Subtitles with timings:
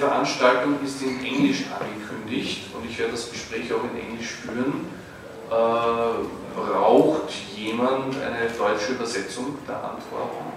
[0.00, 4.88] Veranstaltung ist in Englisch angekündigt und ich werde das Gespräch auch in Englisch führen.
[5.50, 6.24] Äh,
[6.56, 10.52] braucht jemand eine deutsche Übersetzung der Antworten?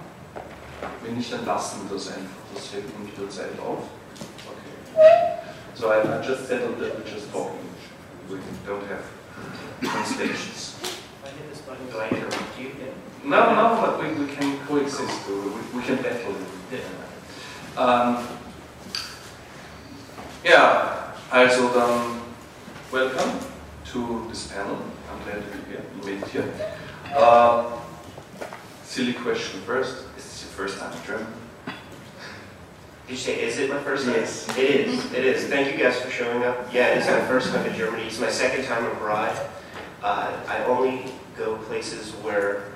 [1.02, 2.42] Wenn nicht, dann lassen wir das einfach.
[2.54, 3.84] Das hält nämlich der Zeit auf.
[4.48, 5.38] Okay.
[5.74, 7.84] So I, I just settled that we just talk English.
[8.30, 9.04] We don't have
[9.82, 10.76] translations.
[13.24, 15.28] No, no, but we, we can coexist.
[15.28, 16.34] We, we can battle.
[17.76, 18.18] Um,
[20.44, 22.20] ja, also dann
[22.92, 23.32] welcome
[23.84, 24.76] to this panel.
[25.10, 25.82] I'm glad to be here.
[25.96, 26.52] You made it here.
[27.16, 27.72] Uh,
[28.84, 30.04] silly question first.
[30.16, 31.26] Is this your first time in Germany?
[33.06, 34.14] Did you say, is it my first time?
[34.14, 34.48] Yes.
[34.56, 35.46] It is, it is.
[35.46, 36.72] Thank you guys for showing up.
[36.72, 38.04] Yeah, it's my first time in Germany.
[38.04, 39.36] It's my second time abroad.
[40.02, 42.72] Uh, I only go places where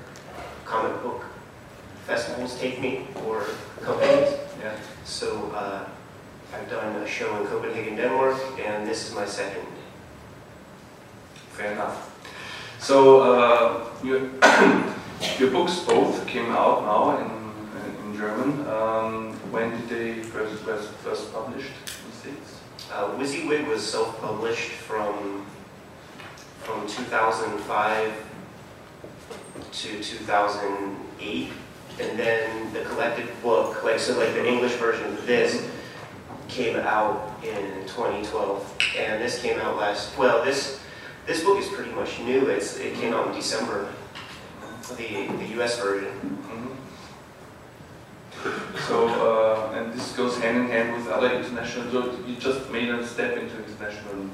[0.64, 1.24] comic book
[2.06, 3.44] festivals take me or
[3.82, 4.34] companies.
[4.62, 4.76] Yeah.
[5.04, 5.84] So uh,
[6.52, 9.66] I've done a show in Copenhagen, Denmark, and this is my second.
[11.52, 12.14] Fair enough.
[12.78, 14.20] So uh, your,
[15.38, 18.66] your books both came out now in, in German.
[18.66, 22.60] Um, when did they first, first, first published in the States?
[22.90, 25.44] Uh, Wizzywig was self-published from
[26.62, 28.12] from 2005
[29.72, 31.52] to 2008,
[31.98, 35.66] and then the collected book, like so, like the English version of this,
[36.48, 40.16] came out in 2012, and this came out last.
[40.18, 40.80] Well, this
[41.26, 42.46] this book is pretty much new.
[42.46, 43.88] It's it came out in December.
[44.96, 45.78] The the U.S.
[45.80, 46.38] version.
[46.48, 46.76] Mhm.
[48.86, 52.88] So, uh, and this goes hand in hand with other international, so you just made
[52.88, 54.30] a step into international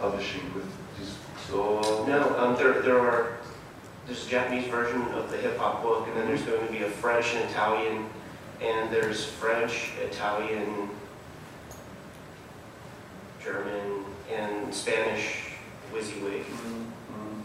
[0.00, 0.66] publishing with
[0.98, 1.16] this.
[1.48, 3.38] So, No, um, there there are.
[4.06, 6.82] There's a Japanese version of the hip hop book, and then there's going to be
[6.82, 8.06] a French and Italian,
[8.60, 10.90] and there's French, Italian,
[13.44, 15.52] German, and Spanish
[15.92, 16.44] Wizzywig.
[16.44, 17.40] Mm, mm.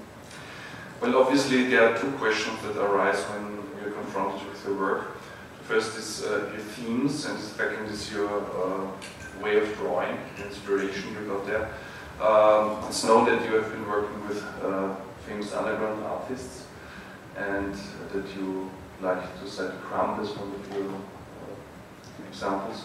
[1.01, 5.17] Well, obviously, there are two questions that arise when you're confronted with your work.
[5.57, 8.87] The first is uh, your themes, and the second is your uh,
[9.43, 11.69] way of drawing, inspiration you got there.
[12.25, 14.95] Um, it's known that you have been working with uh,
[15.27, 16.63] famous underground artists,
[17.37, 17.73] and
[18.13, 18.71] that you
[19.01, 20.93] like to cite Crumb as one of your
[22.29, 22.83] examples.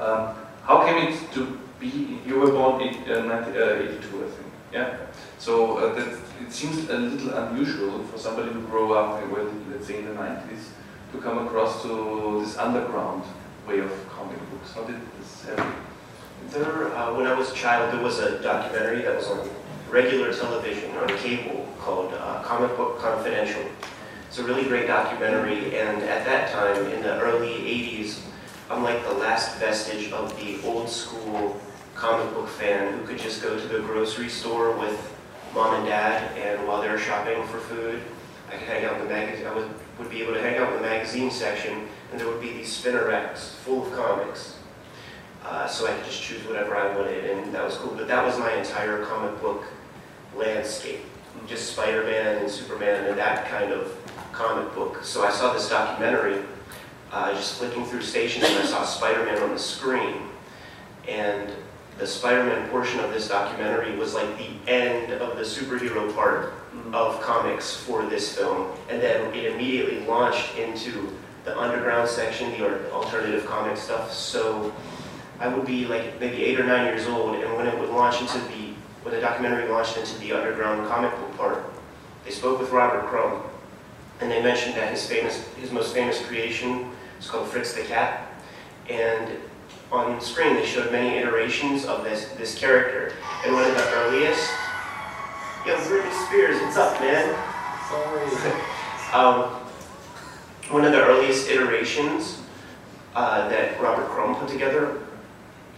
[0.00, 0.34] Um,
[0.68, 2.20] how came it to be?
[2.26, 4.52] You were born in uh, 1982, I think.
[4.70, 4.96] Yeah.
[5.38, 6.08] So uh, that
[6.42, 10.12] it seems a little unusual for somebody who grew up, well, let's say in the
[10.12, 10.68] 90s,
[11.12, 13.24] to come across to this underground
[13.66, 14.74] way of comic books.
[14.74, 15.72] How did this happen?
[16.50, 19.48] There, uh, when I was a child, there was a documentary that was on
[19.90, 23.64] regular television on cable called uh, Comic Book Confidential.
[24.28, 28.20] It's a really great documentary, and at that time, in the early 80s,
[28.70, 31.58] I'm like the last vestige of the old school
[31.94, 35.16] comic book fan who could just go to the grocery store with
[35.54, 38.02] mom and dad, and while they were shopping for food,
[38.48, 39.46] I could hang out in the magazine.
[39.46, 42.42] I would, would be able to hang out in the magazine section, and there would
[42.42, 44.58] be these spinner racks full of comics.
[45.44, 47.94] Uh, so I could just choose whatever I wanted, and that was cool.
[47.94, 49.64] But that was my entire comic book
[50.36, 51.00] landscape,
[51.46, 53.96] just Spider-Man and Superman and that kind of
[54.32, 55.02] comic book.
[55.02, 56.42] So I saw this documentary,
[57.12, 60.14] uh, just flicking through stations, and I saw Spider-Man on the screen,
[61.06, 61.50] and
[61.98, 66.52] the Spider-Man portion of this documentary was like the end of the superhero part
[66.92, 72.92] of comics for this film, and then it immediately launched into the underground section, the
[72.92, 74.12] alternative comic stuff.
[74.12, 74.72] So
[75.40, 78.20] I would be like maybe eight or nine years old, and when it would launch
[78.20, 78.68] into the
[79.02, 81.64] when the documentary launched into the underground comic book part,
[82.24, 83.42] they spoke with Robert Crumb,
[84.20, 88.28] and they mentioned that his famous his most famous creation is called Fritz the Cat,
[88.88, 89.38] and
[89.90, 94.50] on screen they showed many iterations of this this character, and one of the earliest.
[95.66, 97.34] Yo, Britney Spears, what's up, man?
[97.88, 98.62] Sorry.
[99.10, 99.44] Um,
[100.68, 102.42] one of the earliest iterations
[103.14, 104.98] uh, that Robert Crumb put together,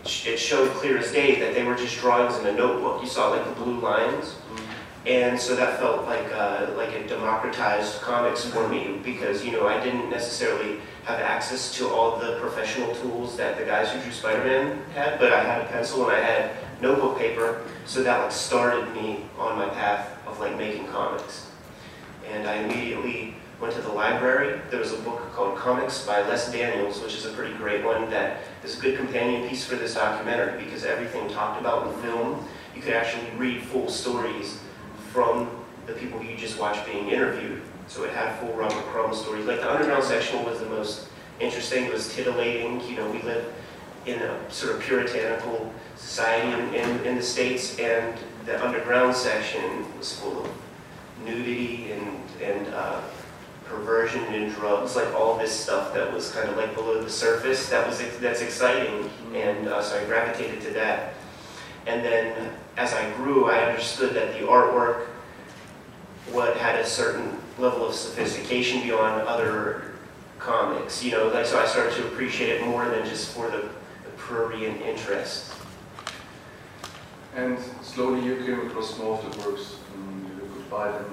[0.04, 3.00] it showed clear as day that they were just drawings in a notebook.
[3.00, 4.34] You saw like the blue lines,
[5.06, 9.66] and so that felt like uh, like it democratized comics for me because you know
[9.66, 14.12] I didn't necessarily have access to all the professional tools that the guys who drew
[14.12, 16.50] Spider-Man had, but I had a pencil and I had
[16.82, 21.46] notebook paper, so that like started me on my path of like making comics.
[22.30, 24.60] And I immediately went to the library.
[24.70, 28.08] There was a book called Comics by Les Daniels, which is a pretty great one
[28.10, 31.98] that is a good companion piece for this documentary because everything talked about in the
[32.02, 34.60] film, you could actually read full stories
[35.12, 35.50] from
[35.86, 37.62] the people you just watch being interviewed.
[37.88, 39.46] So it had full Robert Crumb stories.
[39.46, 41.08] Like the underground section was the most
[41.40, 41.84] interesting.
[41.84, 42.80] It was titillating.
[42.88, 43.52] You know, we live
[44.06, 49.84] in a sort of puritanical society in, in, in the States, and the underground section
[49.98, 50.50] was full of
[51.24, 53.00] nudity and, and uh,
[53.64, 57.68] perversion and drugs, like all this stuff that was kind of like below the surface.
[57.68, 61.14] That was that's exciting, and uh, so I gravitated to that.
[61.86, 65.06] And then as I grew, I understood that the artwork
[66.32, 69.92] what had a certain level of sophistication beyond other
[70.38, 71.02] comics.
[71.02, 73.68] You know, like so I started to appreciate it more than just for the,
[74.04, 75.52] the prurient interest.
[77.36, 81.04] And slowly you came across more of the works, and you could buy them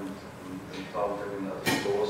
[0.45, 2.09] and, and found them in other stores.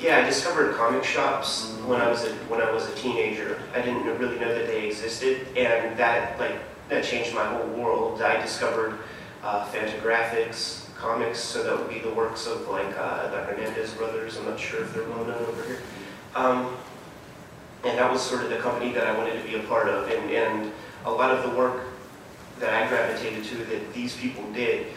[0.00, 1.88] Yeah, I discovered comic shops mm -hmm.
[1.88, 3.58] when I was a when I was a teenager.
[3.76, 6.58] I didn't really know that they existed, and that like
[6.90, 8.20] that changed my whole world.
[8.20, 8.98] I discovered
[9.42, 14.36] uh, Fantagraphics comics, so that would be the works of like uh, the Hernandez brothers.
[14.36, 15.78] I'm not sure if they're well known over here.
[16.34, 16.76] Um,
[17.84, 20.10] and that was sort of the company that I wanted to be a part of.
[20.10, 20.72] And, and
[21.06, 21.84] a lot of the work
[22.58, 24.88] that I gravitated to that these people did,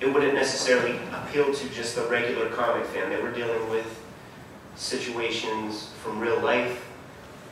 [0.00, 3.08] it wouldn't necessarily appeal to just the regular comic fan.
[3.08, 4.02] They were dealing with
[4.76, 6.84] situations from real life,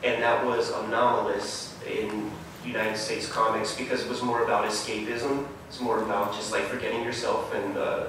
[0.04, 2.30] and that was anomalous in
[2.64, 5.46] United States comics because it was more about escapism.
[5.68, 8.06] It's more about just like forgetting yourself and, uh,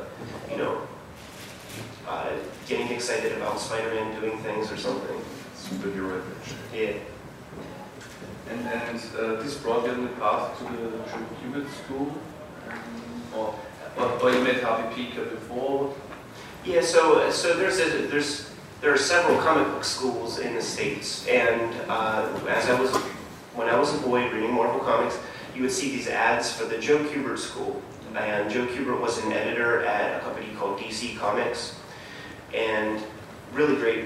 [0.49, 0.81] you know,
[2.07, 2.29] uh,
[2.67, 5.19] getting excited about Spider-Man doing things or something.
[5.55, 6.21] Superhero
[6.73, 6.93] Yeah.
[8.49, 12.13] And, and uh, this brought you on the path to the Joe School?
[13.35, 13.55] Or,
[13.97, 15.93] or, or you met Harvey Pekar before?
[16.65, 18.49] Yeah, so so there's a, there's
[18.81, 22.91] there are several comic book schools in the states, and uh, as I was
[23.57, 25.17] when I was a boy reading Marvel Comics,
[25.55, 27.81] you would see these ads for the Joe Kubert School.
[28.15, 31.79] And Joe Kubert was an editor at a company called DC Comics,
[32.53, 33.01] and
[33.53, 34.05] really great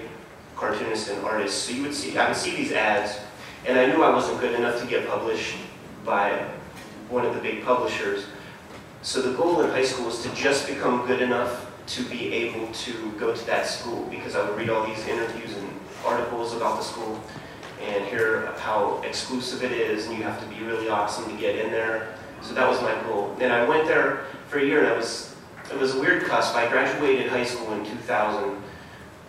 [0.56, 1.64] cartoonist and artist.
[1.64, 3.20] So you would see, I would see these ads,
[3.66, 5.56] and I knew I wasn't good enough to get published
[6.06, 6.32] by
[7.10, 8.26] one of the big publishers.
[9.02, 12.72] So the goal in high school was to just become good enough to be able
[12.72, 15.70] to go to that school because I would read all these interviews and
[16.06, 17.22] articles about the school
[17.84, 21.58] and hear how exclusive it is, and you have to be really awesome to get
[21.58, 22.14] in there.
[22.42, 23.36] So that was my goal.
[23.40, 25.36] And I went there for a year, and I was
[25.72, 26.56] it was a weird cusp.
[26.56, 28.62] I graduated high school in 2000,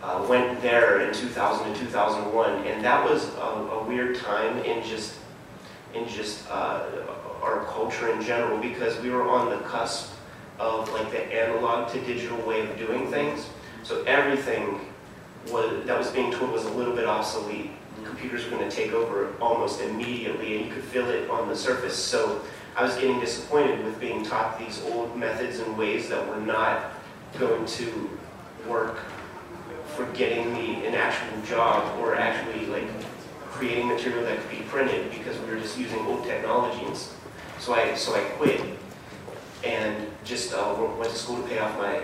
[0.03, 4.83] uh, went there in 2000 and 2001, and that was a, a weird time in
[4.83, 5.15] just
[5.95, 6.85] in just uh,
[7.43, 10.13] our culture in general because we were on the cusp
[10.59, 13.47] of like the analog to digital way of doing things.
[13.83, 14.81] So everything
[15.51, 17.71] was, that was being told was a little bit obsolete
[18.05, 21.57] computers were going to take over almost immediately, and you could feel it on the
[21.57, 21.97] surface.
[21.97, 22.43] So
[22.77, 26.93] I was getting disappointed with being taught these old methods and ways that were not
[27.39, 28.11] going to
[28.67, 29.01] work
[29.95, 32.89] for getting me an actual job or actually like
[33.51, 37.13] creating material that could be printed because we were just using old technologies.
[37.59, 38.61] So I so I quit
[39.65, 42.01] and just uh, went to school to pay off my.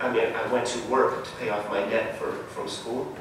[0.00, 3.14] I mean, I went to work to pay off my debt for from school,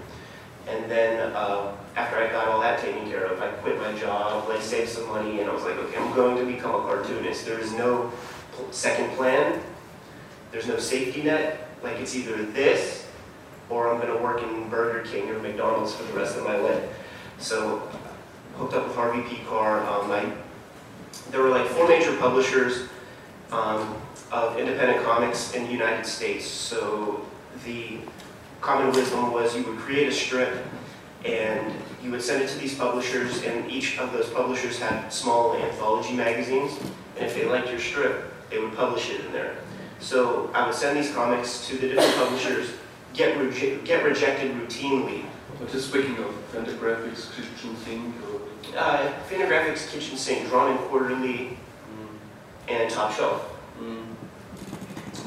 [0.67, 1.33] and then.
[1.33, 4.89] Uh, after I got all that taken care of, I quit my job, like saved
[4.89, 7.45] some money, and I was like, okay, I'm going to become a cartoonist.
[7.45, 8.11] There is no
[8.71, 9.61] second plan.
[10.51, 11.69] There's no safety net.
[11.83, 13.07] Like it's either this,
[13.69, 16.57] or I'm going to work in Burger King or McDonald's for the rest of my
[16.57, 16.83] life.
[17.37, 17.89] So,
[18.57, 19.85] hooked up with Harvey Pekar.
[19.87, 20.31] Um, I,
[21.31, 22.87] there were like four major publishers
[23.51, 23.95] um,
[24.31, 26.45] of independent comics in the United States.
[26.45, 27.25] So
[27.65, 27.99] the
[28.61, 30.65] common wisdom was you would create a strip
[31.23, 31.73] and
[32.05, 36.13] you would send it to these publishers, and each of those publishers had small anthology
[36.13, 36.77] magazines,
[37.17, 39.55] and if they liked your strip, they would publish it in there.
[39.99, 42.73] So I would send these comics to the different publishers,
[43.13, 43.35] get,
[43.85, 45.25] get rejected routinely.
[45.57, 48.15] But just speaking of Fantagraphics, Kitchen Sink?
[48.25, 48.77] Or...
[48.77, 52.67] Uh, Fantagraphics, Kitchen Sink, Drawn and Quarterly, mm.
[52.67, 53.49] and Top Shelf.
[53.81, 54.03] Mm.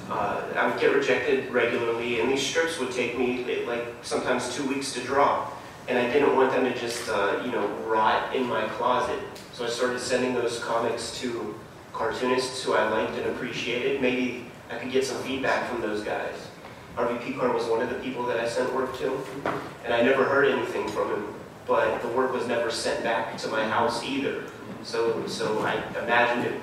[0.09, 4.67] Uh, I would get rejected regularly, and these strips would take me like sometimes two
[4.69, 5.51] weeks to draw
[5.89, 9.19] and I didn't want them to just, uh, you know, rot in my closet.
[9.53, 11.59] So I started sending those comics to
[11.93, 14.01] cartoonists who I liked and appreciated.
[14.03, 16.35] Maybe I could get some feedback from those guys.
[16.95, 19.19] Harvey Pekar was one of the people that I sent work to,
[19.85, 21.35] and I never heard anything from him,
[21.67, 24.45] but the work was never sent back to my house either.
[24.83, 26.61] So, so I imagined it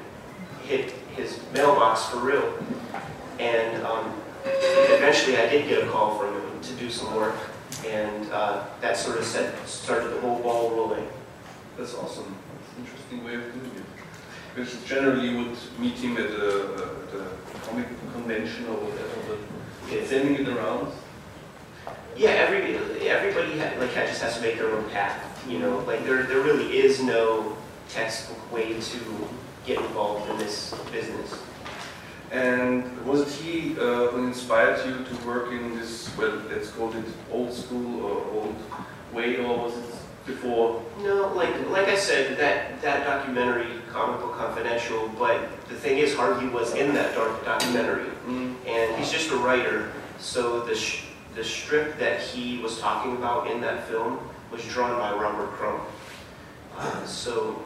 [0.66, 2.54] hit his mailbox for real.
[3.40, 4.14] And um,
[4.44, 7.36] eventually I did get a call from him to do some work
[7.88, 11.08] and uh, that sort of set, started the whole ball rolling.
[11.78, 12.36] That's awesome.
[12.58, 13.84] That's an interesting way of doing it.
[14.56, 16.74] because generally you would meet him at a,
[17.08, 17.28] at a
[17.66, 19.38] comic convention or whatever,
[19.90, 20.92] but sending it around.
[22.18, 22.78] Yeah, every
[23.08, 25.46] everybody ha- like just has to make their own path.
[25.50, 27.56] You know, like there there really is no
[27.90, 29.30] textbook way to
[29.66, 31.38] get involved in this business.
[32.32, 36.92] And was it he uh, who inspired you to work in this, well, let's call
[36.94, 38.56] it old school or old
[39.14, 39.86] way, or was it
[40.26, 40.84] before?
[41.02, 45.10] No, like like I said, that that documentary, Comic Book Confidential.
[45.20, 45.40] But
[45.70, 48.56] the thing is, Harvey was in that dark documentary, Mm.
[48.68, 49.92] and he's just a writer.
[50.20, 51.04] So the sh-
[51.36, 54.20] the strip that he was talking about in that film
[54.52, 55.82] was drawn by Robert Crumb.
[56.78, 57.62] Uh, so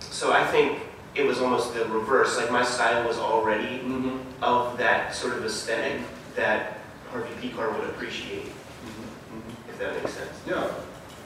[0.00, 0.78] so I think
[1.18, 2.36] it was almost the reverse.
[2.36, 4.18] Like my style was already Mm-hmm.
[4.42, 6.00] of that sort of aesthetic
[6.36, 6.78] that
[7.10, 9.70] Harvey Pekar would appreciate, Mm-hmm.
[9.70, 10.30] if that makes sense.
[10.46, 10.70] Yeah,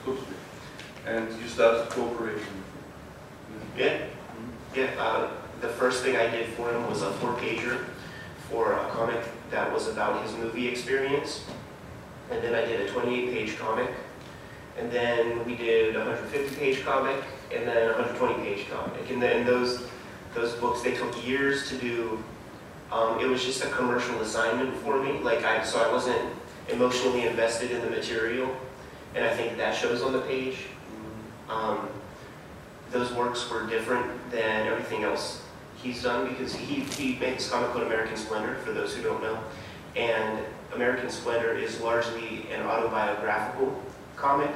[0.03, 0.25] totally.
[1.05, 2.43] And you started cooperating.
[3.77, 3.97] Yeah.
[3.99, 4.75] Mhm.
[4.75, 5.29] Yeah, uh,
[5.61, 7.85] the first thing I did for him was a four pager
[8.49, 9.21] for a comic
[9.51, 11.45] that was about his movie experience.
[12.31, 13.89] And then I did a 28 page comic.
[14.79, 17.21] And then we did a 150 page comic
[17.51, 19.09] and then a 120 page comic.
[19.09, 19.87] And then those,
[20.33, 22.23] those books, they took years to do.
[22.91, 25.19] Um, it was just a commercial assignment for me.
[25.19, 26.21] Like I, so I wasn't
[26.69, 28.55] emotionally invested in the material.
[29.15, 30.57] And I think that shows on the page.
[31.49, 31.89] Um,
[32.91, 35.43] those works were different than everything else
[35.83, 39.37] he's done because he, he makes comic called American Splendor, for those who don't know.
[39.95, 40.39] And
[40.73, 43.83] American Splendor is largely an autobiographical
[44.15, 44.49] comic,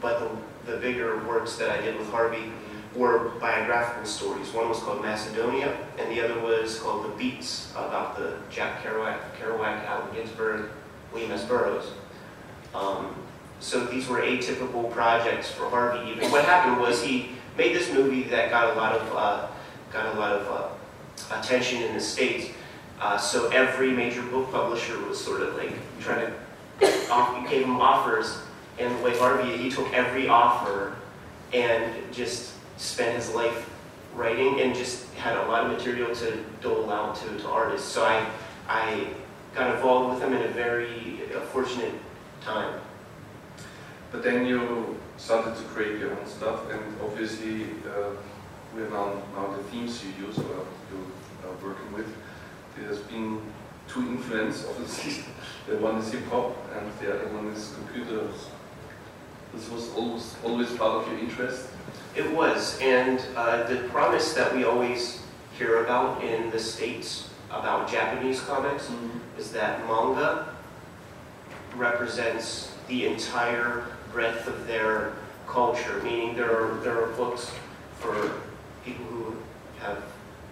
[0.00, 0.28] but the,
[0.66, 2.52] the bigger works that I did with Harvey
[2.94, 4.52] were biographical stories.
[4.52, 9.18] One was called Macedonia, and the other was called The Beats, about the Jack Kerouac,
[9.38, 10.70] Kerouac Allen Ginsberg,
[11.12, 11.44] William S.
[11.44, 11.92] Burroughs.
[12.74, 13.14] Um,
[13.60, 16.10] so these were atypical projects for Harvey.
[16.10, 19.46] Even what happened was he made this movie that got a lot of uh,
[19.92, 22.50] got a lot of uh, attention in the states.
[23.00, 27.80] Uh, so every major book publisher was sort of like trying to off, gave him
[27.80, 28.38] offers,
[28.78, 30.96] and the way he took every offer
[31.52, 33.70] and just spent his life
[34.14, 37.88] writing and just had a lot of material to dole out to, to artists.
[37.88, 38.26] So I
[38.68, 39.06] I
[39.54, 41.94] got involved with him in a very uh, fortunate
[42.40, 42.80] time.
[44.10, 48.10] But then you started to create your own stuff, and obviously uh,
[48.74, 50.98] we're now, now the themes you use or you
[51.44, 52.12] are working with.
[52.76, 53.40] There's been
[53.88, 55.24] two influences, obviously.
[55.66, 58.48] the one is hip hop, and the other one is computers.
[59.56, 61.68] This was always always part of your interest.
[62.14, 65.22] It was, and uh, the promise that we always
[65.56, 68.90] hear about in the States about Japanese comics
[69.38, 70.54] is that manga
[71.74, 75.14] represents the entire breadth of their
[75.46, 77.50] culture, meaning there are, there are books
[77.98, 78.40] for
[78.84, 79.36] people who
[79.80, 80.02] have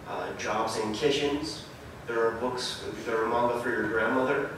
[0.08, 1.64] uh, jobs in kitchens,
[2.06, 4.50] there are books, there are manga for your grandmother,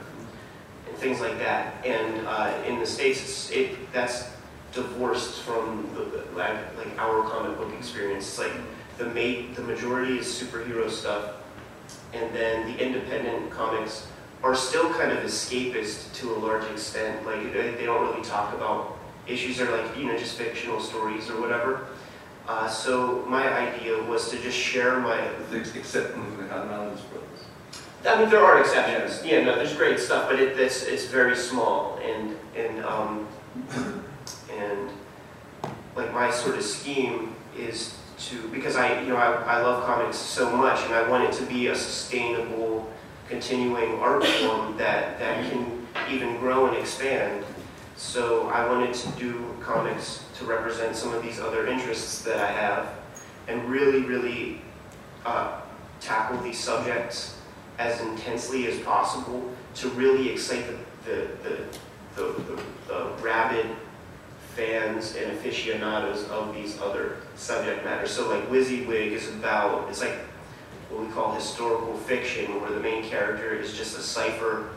[0.87, 1.85] and things like that.
[1.85, 4.36] And uh, in the States, it, that's
[4.73, 8.25] divorced from the, the, like, like our comic book experience.
[8.27, 8.53] It's like
[8.97, 11.35] the, ma- the majority is superhero stuff,
[12.13, 14.07] and then the independent comics
[14.43, 17.25] are still kind of escapist to a large extent.
[17.25, 18.97] Like they, they don't really talk about
[19.27, 19.57] issues.
[19.57, 21.87] They're like you know just fictional stories or whatever.
[22.47, 25.21] Uh, so my idea was to just share my.
[25.51, 26.99] With the exception of brothers.
[28.07, 29.25] I mean, there are exceptions.
[29.25, 33.27] Yeah, no, there's great stuff, but it, it's it's very small and and um,
[34.57, 34.89] and
[35.95, 40.17] like my sort of scheme is to because I you know I, I love comics
[40.17, 42.91] so much and I want it to be a sustainable
[43.27, 47.43] continuing art form that, that can even grow and expand.
[47.97, 52.51] So I wanted to do comics to represent some of these other interests that I
[52.51, 52.89] have
[53.47, 54.61] and really, really
[55.25, 55.61] uh,
[55.99, 57.37] tackle these subjects
[57.79, 61.57] as intensely as possible to really excite the, the, the,
[62.15, 63.65] the, the, the rabid
[64.57, 68.09] fans and aficionados of these other subject matters.
[68.09, 70.17] So like Wizzywig is about, it's like
[70.89, 74.69] what we call historical fiction, where the main character is just a cipher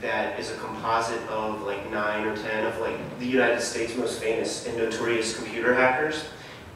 [0.00, 4.20] that is a composite of like nine or ten of like the United States' most
[4.20, 6.26] famous and notorious computer hackers.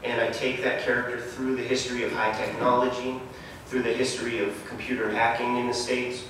[0.03, 3.21] And I take that character through the history of high technology,
[3.67, 6.25] through the history of computer hacking in the States,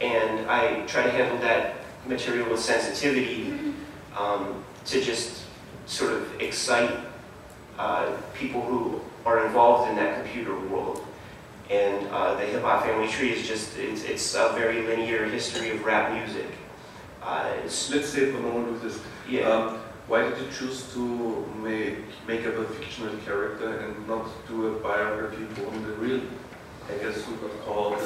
[0.00, 1.74] and I try to handle that
[2.06, 3.74] material with sensitivity
[4.16, 5.42] um, to just
[5.86, 6.90] sort of excite
[7.78, 11.04] uh, people who are involved in that computer world.
[11.70, 15.70] And uh, the Hip Hop Family Tree is just, it's, it's a very linear history
[15.70, 16.46] of rap music.
[17.22, 19.00] Uh, Let's say for moment with this.
[19.28, 19.48] yeah.
[19.48, 24.68] Um, why did you choose to make make up a fictional character and not do
[24.68, 26.20] a biography on the real,
[26.88, 27.98] I guess, who got called?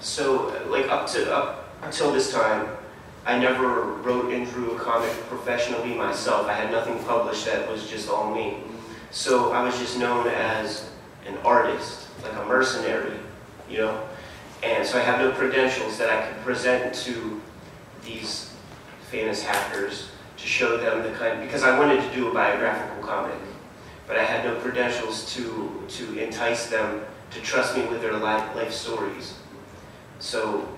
[0.00, 2.66] So, like up to up until this time,
[3.26, 6.46] I never wrote and drew a comic professionally myself.
[6.46, 8.58] I had nothing published that was just all me.
[9.10, 10.90] So I was just known as
[11.26, 13.16] an artist, like a mercenary,
[13.68, 14.06] you know.
[14.62, 17.40] And so I have no credentials that I could present to
[18.04, 18.50] these
[19.10, 23.38] famous hackers to show them the kind because I wanted to do a biographical comic,
[24.06, 28.54] but I had no credentials to to entice them to trust me with their life,
[28.54, 29.34] life stories.
[30.18, 30.68] So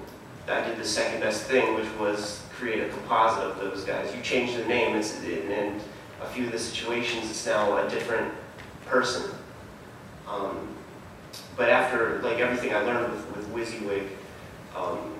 [0.49, 4.15] I did the second best thing, which was create a composite of those guys.
[4.15, 5.81] You change the name, it's, and
[6.23, 8.33] a few of the situations, it's now a different
[8.87, 9.31] person.
[10.29, 10.69] Um,
[11.57, 14.09] but after like everything I learned with, with Wizzywig,
[14.77, 15.13] um,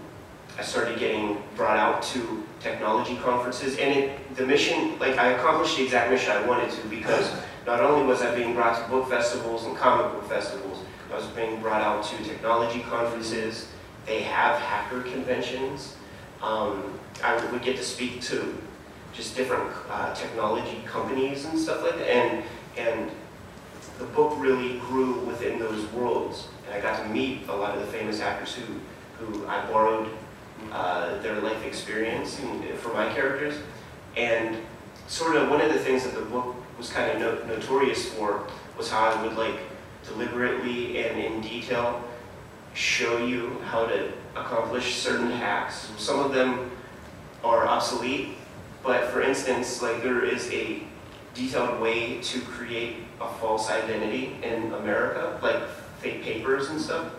[0.59, 5.77] I started getting brought out to technology conferences, and it, the mission, like I accomplished
[5.77, 7.31] the exact mission I wanted to because
[7.67, 10.79] not only was I being brought to book festivals and comic book festivals,
[11.13, 13.69] I was being brought out to technology conferences.
[14.07, 15.97] They have hacker conventions.
[16.43, 18.57] Um, I would get to speak to
[19.13, 22.45] just different uh, technology companies and stuff like that, and
[22.77, 23.11] and
[23.99, 27.81] the book really grew within those worlds, and I got to meet a lot of
[27.81, 28.65] the famous hackers who
[29.19, 30.11] who I borrowed
[30.71, 33.55] uh, their life experience in, for my characters,
[34.17, 34.57] and
[35.09, 38.47] sort of one of the things that the book was kind of no, notorious for
[38.77, 39.59] was how I would like
[40.05, 42.06] deliberately and in detail
[42.77, 45.91] show you how to accomplish certain hacks.
[45.97, 46.71] Some of them
[47.43, 48.37] are obsolete,
[48.83, 50.83] but for instance, like there is a
[51.35, 55.67] detailed way to create a false identity in America, like
[56.01, 57.13] fake papers and stuff.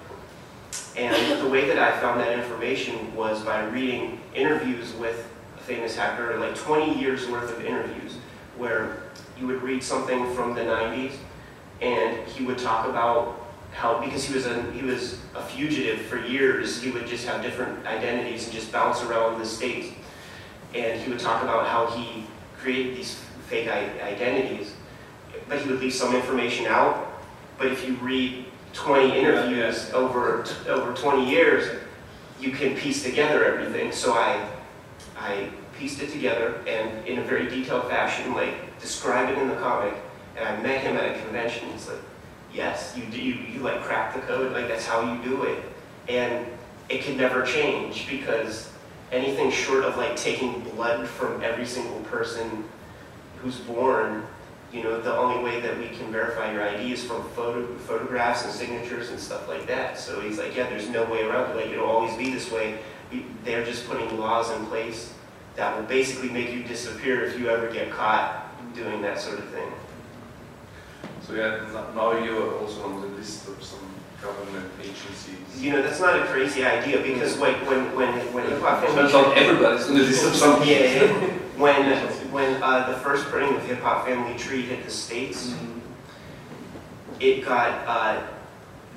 [0.96, 5.96] And the way that I found that information was by reading interviews with a famous
[5.96, 8.18] hacker, like 20 years worth of interviews,
[8.58, 9.04] where
[9.40, 11.14] you would read something from the 90s
[11.82, 13.47] and he would talk about
[13.78, 17.44] how because he was a he was a fugitive for years, he would just have
[17.44, 19.94] different identities and just bounce around the state.
[20.74, 22.26] And he would talk about how he
[22.58, 24.74] created these fake identities,
[25.48, 27.22] but he would leave some information out.
[27.60, 31.80] But if you read 20 interviews over over 20 years,
[32.40, 33.92] you can piece together everything.
[33.92, 34.44] So I
[35.16, 39.56] I pieced it together and in a very detailed fashion, like describe it in the
[39.58, 39.94] comic.
[40.36, 41.70] And I met him at a convention.
[41.72, 42.02] He's like,
[42.54, 45.64] yes, you do, you, you like crack the code, like that's how you do it.
[46.08, 46.46] And
[46.90, 48.70] it can never change because
[49.12, 52.64] anything short of like taking blood from every single person
[53.38, 54.26] who's born,
[54.72, 58.44] you know, the only way that we can verify your ID is from photo, photographs
[58.44, 59.98] and signatures and stuff like that.
[59.98, 61.56] So he's like, yeah, there's no way around it.
[61.56, 62.80] Like, it'll always be this way.
[63.44, 65.14] They're just putting laws in place
[65.56, 68.44] that will basically make you disappear if you ever get caught
[68.76, 69.72] doing that sort of thing.
[71.28, 71.60] So yeah,
[71.94, 73.80] now you're also on the list of some
[74.22, 75.62] government agencies.
[75.62, 78.96] You know, that's not a crazy idea because like when when when hip hop family
[78.96, 80.62] Turns out everybody's on the list of some.
[80.64, 81.28] yeah, yeah.
[81.58, 81.98] when
[82.32, 85.82] when uh, the first printing of Hip Hop Family Tree hit the states, Mhm.
[87.20, 88.22] it got uh,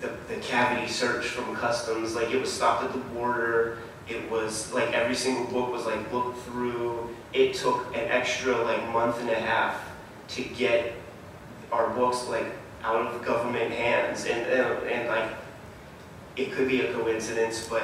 [0.00, 2.14] the the cavity search from customs.
[2.14, 3.78] Like it was stopped at the border.
[4.08, 7.10] It was like every single book was like looked through.
[7.32, 9.74] It took an extra like month and a half
[10.28, 10.92] to get
[11.72, 12.46] our books like
[12.82, 15.30] out of government hands, and and, and like
[16.36, 17.82] it could be a coincidence, but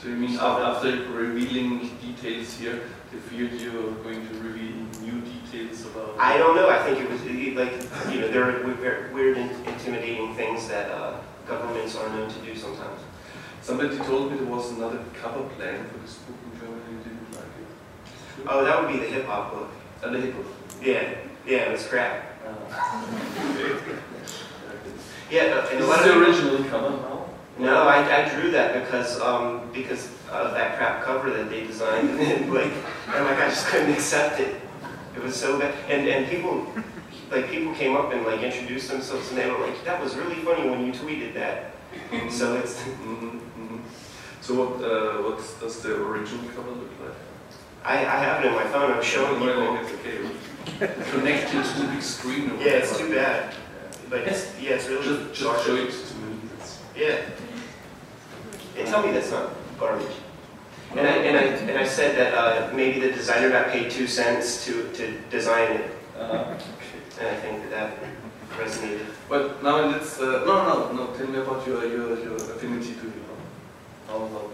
[0.00, 5.20] So you mean af- after revealing details here, they feared you're going to reveal new
[5.22, 6.16] details about...
[6.18, 6.68] I don't know.
[6.68, 7.22] I think it was
[7.56, 7.72] like
[8.12, 13.00] you know there are weird, intimidating things that uh, governments are known to do sometimes.
[13.62, 17.32] Somebody told me there was another cover plan for this book in Germany, you didn't
[17.32, 18.46] like it.
[18.46, 19.70] Oh, that would be the hip hop book.
[20.04, 20.44] And the hip hop.
[20.82, 21.14] Yeah,
[21.46, 22.35] yeah, it was crap.
[22.46, 23.98] Okay.
[25.30, 27.06] Yeah, and a Is lot this the of original
[27.58, 32.10] no, I, I drew that because um because of that crap cover that they designed,
[32.10, 32.70] and then, like
[33.08, 34.60] and like I just couldn't accept it.
[35.14, 36.66] It was so bad, and and people
[37.30, 40.36] like people came up and like introduced themselves, and they were like, "That was really
[40.44, 41.72] funny when you tweeted that."
[42.30, 43.80] So it's Mhm, mhm.
[44.42, 47.35] So what, uh, what does the original cover look like?
[47.86, 48.92] I, I have it in my phone.
[48.92, 49.76] I'm showing people.
[49.76, 51.10] it's okay.
[51.12, 52.50] Connect it to the big screen.
[52.50, 53.54] or Yeah, it's too bad,
[54.10, 55.66] but it's yeah, it's really Just, just garbage.
[55.66, 56.38] show it to me.
[56.96, 57.18] Yeah.
[58.76, 60.16] And tell me that's not garbage.
[60.96, 64.06] And I, and I, and I said that uh, maybe the designer got paid two
[64.06, 66.56] cents to, to design it, Uh,
[67.20, 67.90] and I think that that
[68.58, 69.06] resonated.
[69.28, 73.06] But now let's, uh, no, no, no, tell me about your, your, your affinity to
[73.28, 73.40] hop.
[74.08, 74.50] How about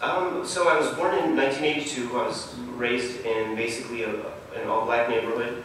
[0.00, 2.18] Um, so I was born in 1982.
[2.18, 5.62] I was raised in basically a, an all-black neighborhood,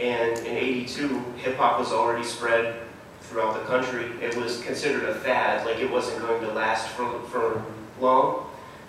[0.00, 2.80] and in '82, hip hop was already spread
[3.20, 4.06] throughout the country.
[4.22, 7.62] It was considered a fad, like it wasn't going to last for, for
[8.00, 8.46] long.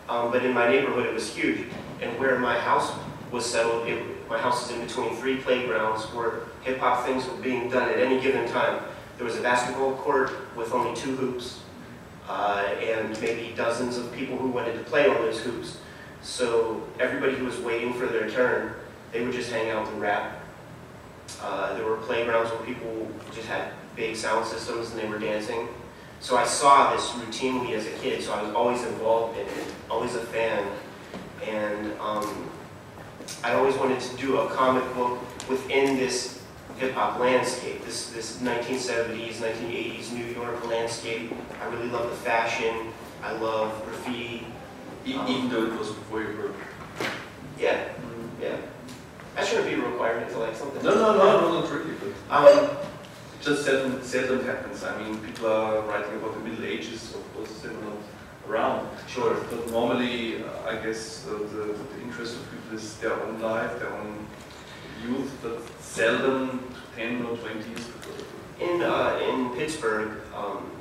[0.07, 1.65] Um, but in my neighborhood, it was huge.
[2.01, 2.93] And where my house
[3.29, 7.35] was settled, it, my house is in between three playgrounds where hip hop things were
[7.37, 8.81] being done at any given time.
[9.17, 11.59] There was a basketball court with only two hoops,
[12.27, 15.77] uh, and maybe dozens of people who wanted to play on those hoops.
[16.21, 18.73] So everybody who was waiting for their turn,
[19.11, 20.43] they would just hang out and rap.
[21.41, 25.67] Uh, there were playgrounds where people just had big sound systems and they were dancing.
[26.19, 29.73] So I saw this routinely as a kid, so I was always involved in it,
[29.89, 30.67] always a fan.
[31.45, 32.49] And um,
[33.43, 36.36] I always wanted to do a comic book within this
[36.79, 41.33] hip hop landscape, this, this 1970s, 1980s New York landscape.
[41.61, 42.91] I really love the fashion,
[43.23, 44.45] I love graffiti.
[45.05, 46.55] E- Even though it was before your birth.
[47.57, 47.89] Yeah,
[48.41, 48.57] yeah.
[49.35, 50.83] That shouldn't be a requirement to like something.
[50.83, 51.93] No, no, no, no, not really.
[52.29, 54.83] But Um, it just seldom, seldom happens.
[54.83, 57.97] I mean, people are writing about the Middle Ages, of course, they're not
[58.49, 58.87] around.
[59.07, 59.35] sure.
[59.49, 63.79] But normally, uh, I guess uh, the, the interest of people is their own life,
[63.79, 64.25] their own
[65.05, 67.89] youth, but seldom 10 or 20 years.
[68.59, 70.71] In, uh, in Pittsburgh, um,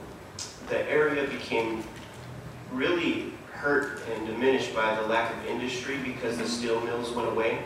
[0.68, 1.84] the area became
[2.72, 7.62] really hurt and diminished by the lack of industry because the steel mills went away.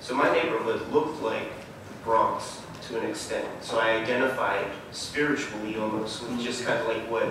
[0.00, 1.48] So my neighborhood looked like
[1.88, 3.46] the Bronx to an extent.
[3.62, 7.28] So I identified spiritually almost with just kind of like what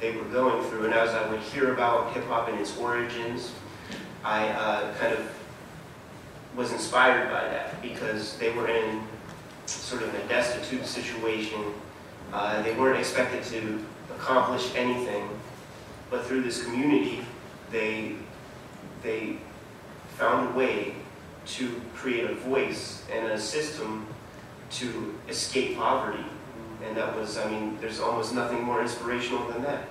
[0.00, 0.84] they were going through.
[0.84, 3.52] And as I would hear about hip hop and its origins,
[4.24, 5.28] I uh, kind of
[6.56, 9.02] was inspired by that because they were in
[9.66, 11.62] sort of a destitute situation.
[12.32, 13.84] Uh, they weren't expected to
[14.14, 15.28] accomplish anything,
[16.10, 17.24] but through this community,
[17.70, 18.14] they
[19.02, 19.38] they
[20.16, 20.94] found a way
[21.44, 24.06] to create a voice and a system
[24.70, 26.24] to escape poverty.
[26.84, 29.84] And that was, I mean, there's almost nothing more inspirational than that.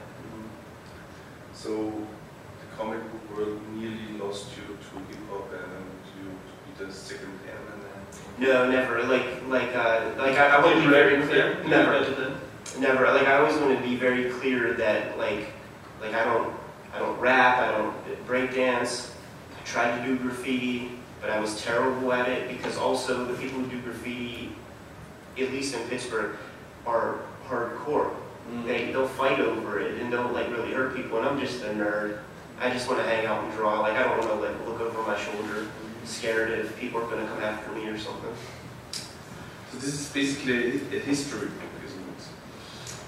[1.53, 5.50] So the comic book world nearly lost you to hip hop
[6.81, 8.39] to be the second element.
[8.39, 9.03] No, never.
[9.03, 11.63] Like, like, uh, like I, I want to be very clear.
[11.65, 12.37] Never.
[12.79, 13.05] Never.
[13.05, 15.47] Like I always want to be very clear that like
[15.99, 16.53] like I don't
[16.93, 19.13] I don't rap, I don't break dance.
[19.59, 23.59] I tried to do graffiti, but I was terrible at it because also the people
[23.59, 24.55] who do graffiti,
[25.37, 26.35] at least in Pittsburgh,
[26.85, 28.13] are hardcore.
[28.65, 31.67] They they'll fight over it and they'll like really hurt people and I'm just a
[31.67, 32.19] nerd.
[32.59, 33.81] I just want to hang out and draw.
[33.81, 35.67] Like I don't want to like look over my shoulder,
[36.03, 38.33] scared if people are gonna come after me or something.
[39.71, 42.01] So this is basically a history book, isn't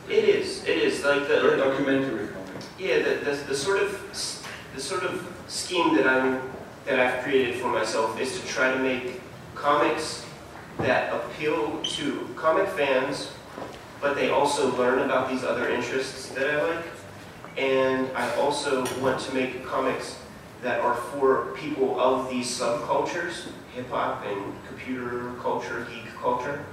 [0.10, 0.18] it?
[0.18, 0.64] It is.
[0.64, 2.64] It is like the Or a documentary comic.
[2.80, 4.00] Yeah, the, the, the sort of
[4.76, 6.42] the sort of scheme that I'm
[6.86, 9.22] that I've created for myself is to try to make
[9.56, 10.26] comics
[10.80, 13.32] that appeal to comic fans,
[14.02, 16.86] but they also learn about these other interests that I like.
[17.58, 20.18] And I also want to make comics
[20.64, 26.66] that are for people of these subcultures, hip hop and computer culture, geek culture.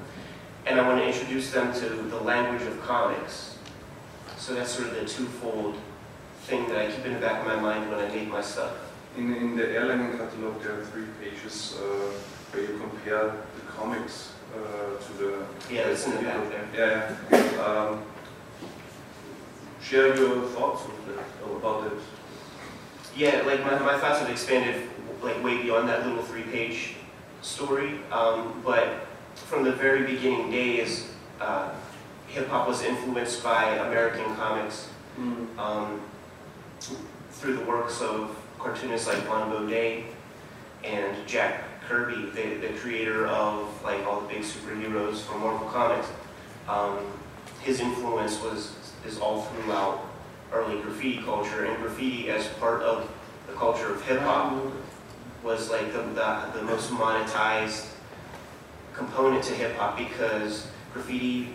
[0.67, 3.59] And I want to introduce them to the language of comics.
[4.39, 5.77] So that's sort of the twofold
[6.45, 8.73] thing that I keep in the back of my mind when I make my stuff.
[9.17, 12.13] In, in the Erlangen catalog, there are three pages uh,
[12.53, 15.47] where you compare the comics uh, to the.
[15.73, 17.17] Yeah, that's in the back there.
[17.31, 17.39] Yeah.
[17.39, 17.65] yeah.
[17.65, 18.03] Um,
[19.83, 20.83] share your thoughts
[21.57, 21.99] about it.
[23.17, 24.89] Yeah, like my, my thoughts have expanded
[25.23, 26.95] like way beyond that little three-page
[27.43, 28.01] story.
[28.11, 31.73] Um, but from the very beginning days, uh,
[32.29, 34.89] hip hop was influenced by American comics
[35.59, 36.01] um,
[37.31, 40.05] through the works of cartoonists like Vaughn Bodé
[40.85, 46.09] and Jack Kirby, the, the creator of like all the big superheroes from Marvel Comics.
[46.69, 46.99] Um,
[47.61, 50.10] his influence was is all throughout
[50.53, 53.11] early graffiti culture, and graffiti as part of
[53.47, 54.61] the culture of hip hop
[55.43, 57.87] was like the, the, the most monetized
[58.93, 61.49] component to hip hop because graffiti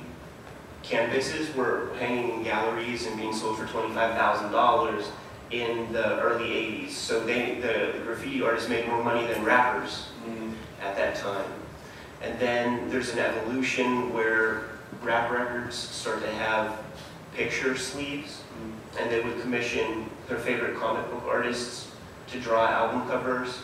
[0.84, 5.06] canvases were hanging in galleries and being sold for $25,000
[5.52, 6.92] in the early 80s.
[6.92, 10.52] So they, the graffiti artists made more money than rappers mm-hmm.
[10.82, 11.52] at that time.
[12.22, 14.70] And then there's an evolution where
[15.02, 16.80] rap records start to have
[17.36, 18.42] picture sleeves
[19.00, 21.92] and they would commission their favorite comic book artists
[22.28, 23.60] to draw album covers.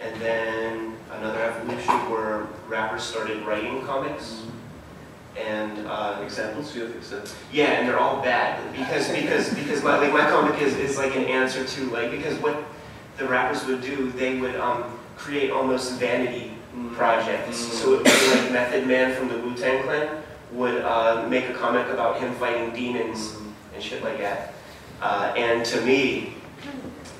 [0.00, 4.42] And then another evolution where rappers started writing comics.
[5.36, 6.74] And uh, Examples?
[6.74, 7.34] You have examples?
[7.52, 11.14] yeah, and they're all bad because because because my like my comic is, is like
[11.14, 12.56] an answer to like because what
[13.18, 16.54] the rappers would do they would um, create almost vanity
[16.94, 17.60] projects.
[17.60, 17.70] Mm.
[17.70, 21.48] So it would be like Method Man from the Wu Tang Clan would uh, make
[21.48, 23.36] a comic about him fighting demons
[23.74, 24.54] and shit like that.
[25.00, 26.34] Uh, and to me,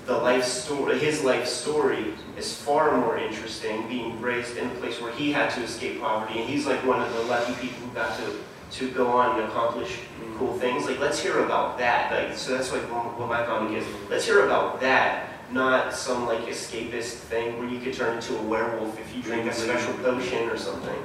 [0.06, 3.86] the life story, his life story, is far more interesting.
[3.88, 7.00] Being raised in a place where he had to escape poverty, and he's like one
[7.00, 8.38] of the lucky people who got to
[8.70, 9.98] to go on and accomplish
[10.38, 10.86] cool things.
[10.86, 12.12] Like, let's hear about that.
[12.12, 13.86] Like, so that's like what, what my comic is.
[14.08, 18.42] Let's hear about that, not some like escapist thing where you could turn into a
[18.42, 20.96] werewolf if you drink a special potion or something.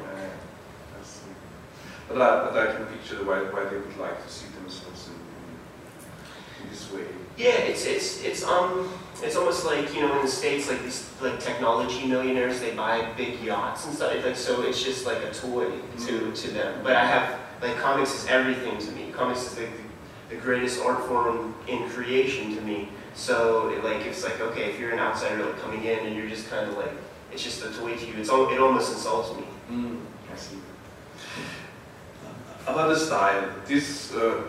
[2.10, 2.20] Yeah, I see.
[2.20, 6.64] But I, but I can picture why, why they would like to see themselves in,
[6.64, 7.06] in this way.
[7.38, 8.90] Yeah, it's it's it's um
[9.24, 13.12] it's almost like you know in the states like these like technology millionaires they buy
[13.18, 15.72] big yachts and stuff like so it's just like a toy
[16.06, 16.82] to to them.
[16.84, 19.12] But I have like comics is everything to me.
[19.12, 22.90] Comics is like the, the greatest art form in creation to me.
[23.16, 26.30] So it, like it's like okay if you're an outsider like coming in and you're
[26.30, 26.92] just kind of like
[27.32, 28.14] it's just a toy to you.
[28.18, 29.46] It's it almost insults me.
[29.72, 30.00] Mm,
[30.32, 30.58] I see.
[32.66, 34.42] About the style, this uh,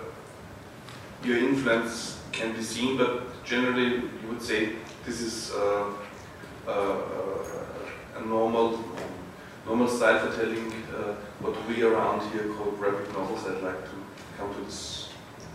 [1.25, 5.91] your influence can be seen, but generally you would say this is uh,
[6.69, 6.97] uh,
[8.17, 8.79] a normal
[9.67, 10.71] normal style for telling
[11.41, 13.45] what we around here call graphic novels.
[13.47, 13.97] I'd like to
[14.39, 15.09] come to this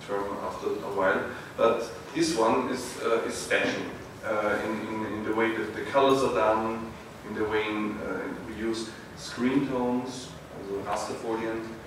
[0.06, 1.24] term after a while,
[1.56, 3.84] but this one is uh, is special
[4.26, 6.92] uh, in, in, in the way that the colors are done,
[7.30, 11.79] in the way in, uh, we use screen tones, also Rasterfolien.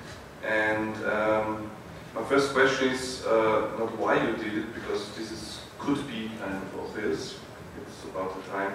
[0.44, 1.70] And um,
[2.14, 6.30] my first question is uh, not why you did it, because this is, could be
[6.40, 7.38] kind of obvious,
[7.80, 8.72] it's about the time,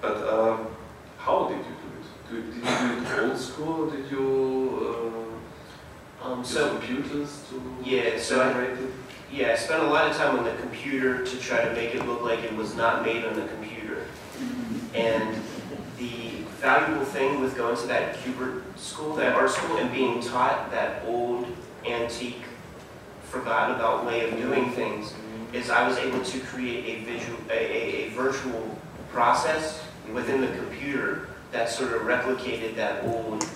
[0.00, 0.68] but um,
[1.18, 2.06] how did you do it?
[2.30, 4.26] Do, did you do it old school, did you
[6.22, 7.54] Um, uh, use so computers to
[7.84, 8.78] yeah, so I, it?
[9.30, 12.06] Yeah, I spent a lot of time on the computer to try to make it
[12.06, 14.06] look like it was not made on the computer.
[14.94, 15.40] And the
[16.60, 21.04] valuable thing with going to that Kubert school, that art school, and being taught that
[21.06, 21.46] old,
[21.86, 22.42] antique,
[23.24, 25.14] forgotten about way of doing things,
[25.52, 28.78] is I was able to create a visual, a, a, a virtual
[29.10, 33.46] process within the computer that sort of replicated that old,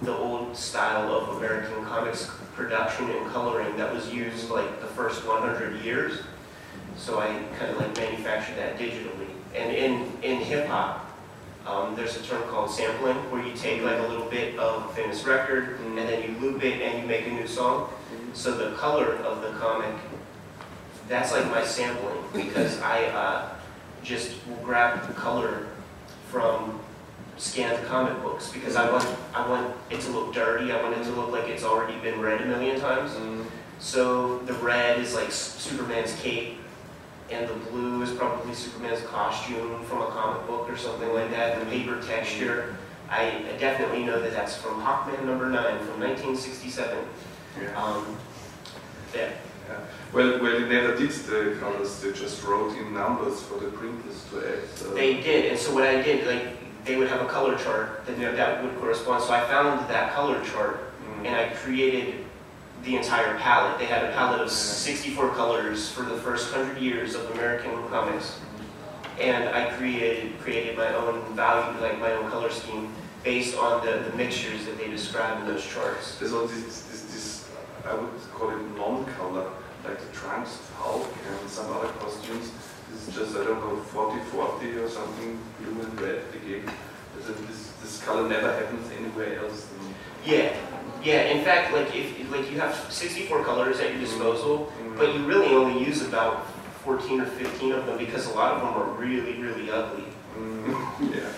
[0.00, 5.24] the old style of American comics production and coloring that was used like the first
[5.26, 6.20] 100 years.
[6.96, 7.26] So I
[7.58, 9.28] kind of like manufactured that digitally.
[9.54, 11.01] And in, in hip hop,
[11.66, 14.94] um, there's a term called sampling where you take like a little bit of a
[14.94, 17.88] famous record and then you loop it and you make a new song.
[18.34, 19.94] So the color of the comic,
[21.08, 23.54] that's like my sampling because I uh,
[24.02, 25.68] just will grab the color
[26.28, 26.80] from
[27.36, 30.72] scanned comic books because I want I want it to look dirty.
[30.72, 33.12] I want it to look like it's already been read a million times.
[33.12, 33.44] Mm.
[33.78, 36.58] So the red is like Superman's cape,
[37.30, 41.58] and the blue is probably Superman's costume from a comic book or something like that.
[41.60, 42.76] The paper texture,
[43.08, 46.98] I definitely know that that's from Hawkman number nine from 1967.
[47.60, 47.82] Yeah.
[47.82, 48.16] Um,
[49.14, 49.30] yeah.
[49.68, 49.78] Yeah.
[50.12, 52.00] Well, well, they never did the colors.
[52.00, 54.88] They just wrote in numbers for the printers to add.
[54.90, 58.04] Uh, They did, and so what I did, like, they would have a color chart
[58.06, 59.22] that, that would correspond.
[59.22, 62.21] So I found that color chart mm, and I created
[62.84, 63.78] the entire palette.
[63.78, 68.40] They had a palette of 64 colors for the first hundred years of American comics,
[69.20, 72.92] and I created created my own value, like my own color scheme,
[73.22, 76.20] based on the, the mixtures that they describe in those charts.
[76.32, 77.48] All this, this, this,
[77.86, 79.50] I would call it non-color,
[79.84, 82.50] like the Trunks, Hulk, and some other costumes.
[82.90, 86.22] This is just, I don't know, 40-40 or something, blue and red.
[86.32, 87.61] This, this
[88.04, 89.66] color never happens anywhere else.
[90.24, 90.54] Yeah,
[91.02, 91.22] yeah.
[91.34, 94.96] In fact, like if like you have 64 colors at your disposal, Mm.
[94.98, 96.46] but you really only use about
[96.84, 100.04] 14 or 15 of them because a lot of them are really, really ugly.
[100.36, 100.74] Mm,
[101.14, 101.28] yeah.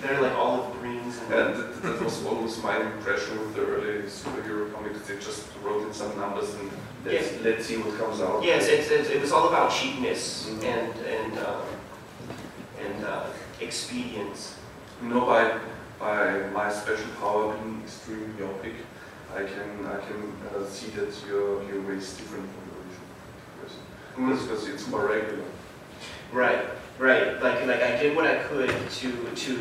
[0.00, 1.32] They're like olive greens and.
[1.34, 5.00] And that, that was always my impression with the early superhero comics.
[5.08, 6.70] They just wrote in some numbers and
[7.06, 8.42] let's, let's see what comes out.
[8.44, 10.64] Yes, it's, it's, it was all about cheapness Mhm.
[10.64, 11.62] and and um,
[12.84, 13.26] and uh,
[13.60, 14.56] expedience.
[15.02, 15.24] You know,
[16.04, 18.74] by my special power being extremely myopic,
[19.34, 23.08] I can I can uh, see that your your way is different from the original
[23.60, 23.82] person.
[24.16, 25.48] Because because it's more regular.
[26.30, 26.62] Right,
[26.98, 27.42] right.
[27.42, 28.68] Like like I did what I could
[29.00, 29.10] to
[29.44, 29.52] to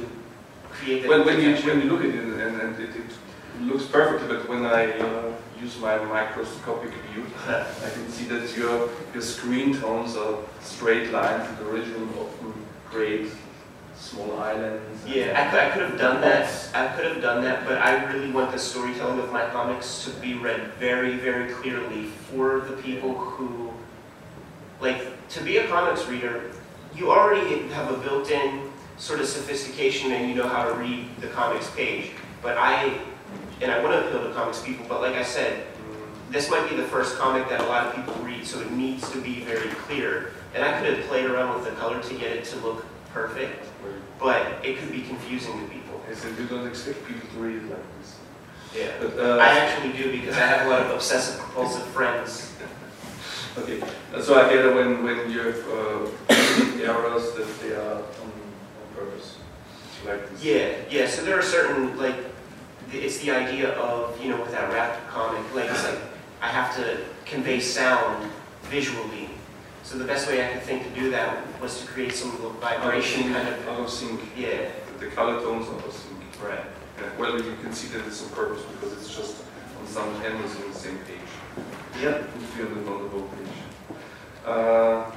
[0.70, 1.08] create the.
[1.08, 3.12] When when you when you look at it and, and it, it
[3.62, 7.24] looks perfectly, but when I uh, use my microscopic view,
[7.88, 11.48] I can see that your your screen tones are straight lines.
[11.58, 12.54] The original often
[12.90, 13.32] create
[14.04, 15.08] small islands.
[15.08, 16.70] Yeah, I could, I could have done that.
[16.76, 20.12] I could have done that, but I really want the storytelling of my comics to
[20.20, 23.72] be read very, very clearly for the people who,
[24.82, 26.52] like, to be a comics reader,
[26.96, 31.28] you already have a built-in sort of sophistication and you know how to read the
[31.28, 32.12] comics page.
[32.42, 33.00] But I
[33.62, 35.66] and I want to appeal to comics people, but like I said,
[36.30, 39.10] this might be the first comic that a lot of people read, so it needs
[39.12, 40.34] to be very clear.
[40.54, 43.66] And I could have played around with the color to get it to look perfect,
[44.20, 46.02] but it could be confusing to people.
[46.10, 48.18] I said you don't expect people to read it like this.
[48.76, 48.92] Yeah.
[49.00, 52.50] But, uh, I actually do because I have a lot of obsessive compulsive friends.
[53.56, 53.80] Okay,
[54.12, 56.10] Uh, so I get it when, when you have uh,
[56.82, 58.30] errors that they are on,
[58.82, 59.38] on purpose,
[60.08, 60.44] like this.
[60.44, 61.08] Yeah, yeah.
[61.08, 62.16] So there are certain like
[62.92, 66.00] it's the idea of you know with that raptor comic, like it's like
[66.42, 68.28] I have to convey sound
[68.64, 69.23] visually.
[69.84, 73.34] So the best way I could think to do that was to create some vibration
[73.34, 73.68] kind of.
[73.68, 74.20] Out of sync.
[74.36, 74.70] Yeah.
[75.00, 76.42] The color tones of sync.
[76.42, 76.66] Right.
[77.00, 79.44] Yeah, well, you can see that it's on purpose because it's just
[79.80, 81.20] on some panels on the same page.
[82.02, 82.30] Yep.
[82.38, 83.56] If you're on the, on the whole page.
[84.46, 85.12] Uh,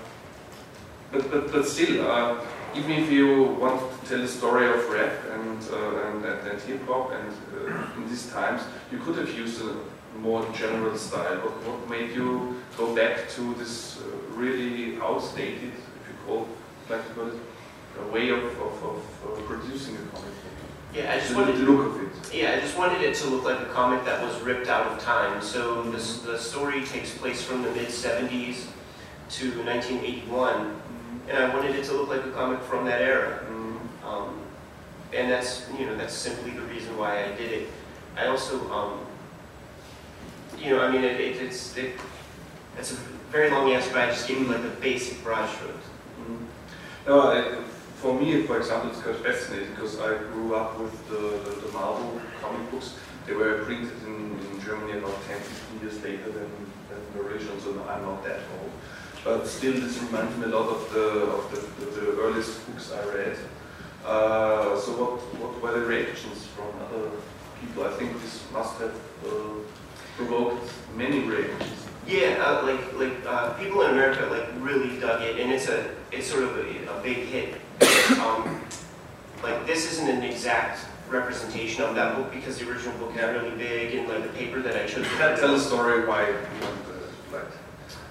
[1.12, 2.40] but, but, but still, uh,
[2.74, 6.61] even if you want to tell the story of rap and, uh, and, and, and
[6.62, 9.76] hip hop, and uh, in these times, you could have used a
[10.19, 11.37] more general style.
[11.40, 16.49] What, what made you go back to this uh, really outdated, if you call
[16.88, 17.35] like to call it,
[18.01, 20.33] a way of, of, of uh, producing a comic book?
[20.95, 21.12] Yeah.
[21.12, 21.57] I just The, wanted.
[21.57, 22.35] the look of it.
[22.35, 25.03] Yeah, I just wanted it to look like a comic that was ripped out of
[25.03, 25.42] time.
[25.42, 28.66] So this, the story takes place from the mid 70s
[29.31, 30.81] to 1981,
[31.29, 33.45] and I wanted it to look like a comic from that era.
[33.51, 33.79] Mm.
[34.07, 34.40] Um,
[35.12, 37.69] and that's you know that's simply the reason why I did it.
[38.16, 39.06] I also um,
[40.59, 41.92] you know I mean it, it, it's it,
[42.79, 42.97] it's a
[43.31, 45.87] very long answer, but I just gave you like the basic broad strokes.
[46.21, 46.47] Mm.
[47.07, 47.62] No, I,
[47.97, 51.73] for me, for example, it's quite fascinating because I grew up with the, the, the
[51.73, 52.95] Marvel comic books.
[53.27, 56.51] They were printed in, in Germany about 10, 15 years later than,
[56.88, 58.71] than the original, so I'm not that old.
[59.25, 62.92] But still, this reminds me a lot of the, of the, the, the earliest books
[62.92, 63.37] I read.
[64.05, 67.11] Uh, so what, what were the reactions from other
[67.61, 67.85] people?
[67.85, 68.95] I think this must have
[69.27, 69.59] uh,
[70.16, 71.72] provoked many reactions.
[72.07, 75.90] Yeah, uh, like like uh, people in America like really dug it, and it's a
[76.12, 77.55] it's sort of a, a big hit.
[78.20, 78.61] Um,
[79.42, 80.79] like this isn't an exact
[81.11, 83.31] representation of that book because the original book is Yeah.
[83.33, 85.07] really big, and like the paper that I chose.
[85.18, 87.50] Tell, tell the story why you want the like.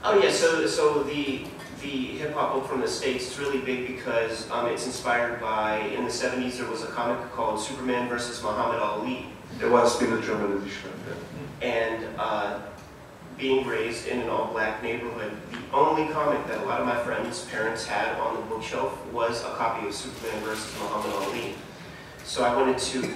[0.03, 1.45] Oh yeah, so so the
[1.81, 5.79] the hip hop book from the states is really big because um, it's inspired by
[5.95, 9.27] in the '70s there was a comic called Superman versus Muhammad Ali,
[9.59, 11.17] There was been a German edition of that.
[11.61, 12.59] And uh,
[13.37, 17.45] being raised in an all-black neighborhood, the only comic that a lot of my friends'
[17.45, 21.55] parents had on the bookshelf was a copy of Superman versus Muhammad Ali.
[22.23, 23.13] So I wanted to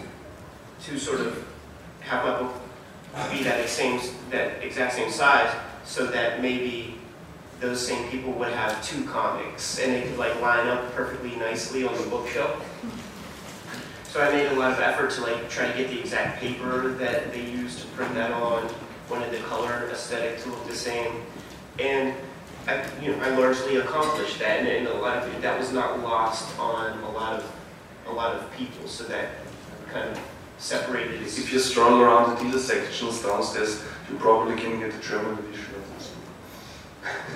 [0.85, 1.45] to sort of
[2.01, 2.53] have my book
[3.31, 3.99] be that same
[4.29, 6.95] that exact same size, so that maybe
[7.59, 11.85] those same people would have two comics and they could like line up perfectly nicely
[11.85, 12.65] on the bookshelf.
[14.11, 16.89] So I made a lot of effort to like try to get the exact paper
[16.95, 18.67] that they used to print that on,
[19.09, 21.21] wanted the color aesthetic to look the same,
[21.79, 22.15] and
[22.67, 25.99] I, you know, I largely accomplished that, and, and a lot of that was not
[26.01, 27.51] lost on a lot of
[28.07, 28.87] a lot of people.
[28.87, 29.29] So that
[29.91, 30.19] kind of
[30.57, 31.21] separated.
[31.21, 31.27] it.
[31.27, 35.75] If you stroll around the dealer sections downstairs, you probably can get the German edition
[35.75, 36.11] of this.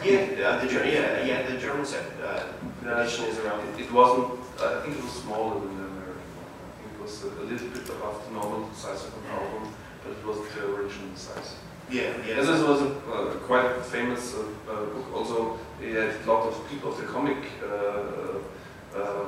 [0.04, 2.44] Yeah, uh, the Ger- yeah, yeah, the German set, uh,
[2.82, 3.62] edition is around.
[3.70, 6.46] It, it wasn't, I think it was smaller than the American one.
[6.68, 9.74] I think it was a, a little bit above the normal size of an album,
[10.04, 11.56] but it wasn't the original size.
[11.90, 12.40] Yeah, yeah.
[12.40, 15.14] And this was a uh, quite a famous uh, uh, book.
[15.14, 19.26] Also, it had a lot of people of the comic uh, uh,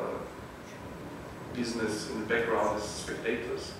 [1.53, 3.73] business in the background as spectators.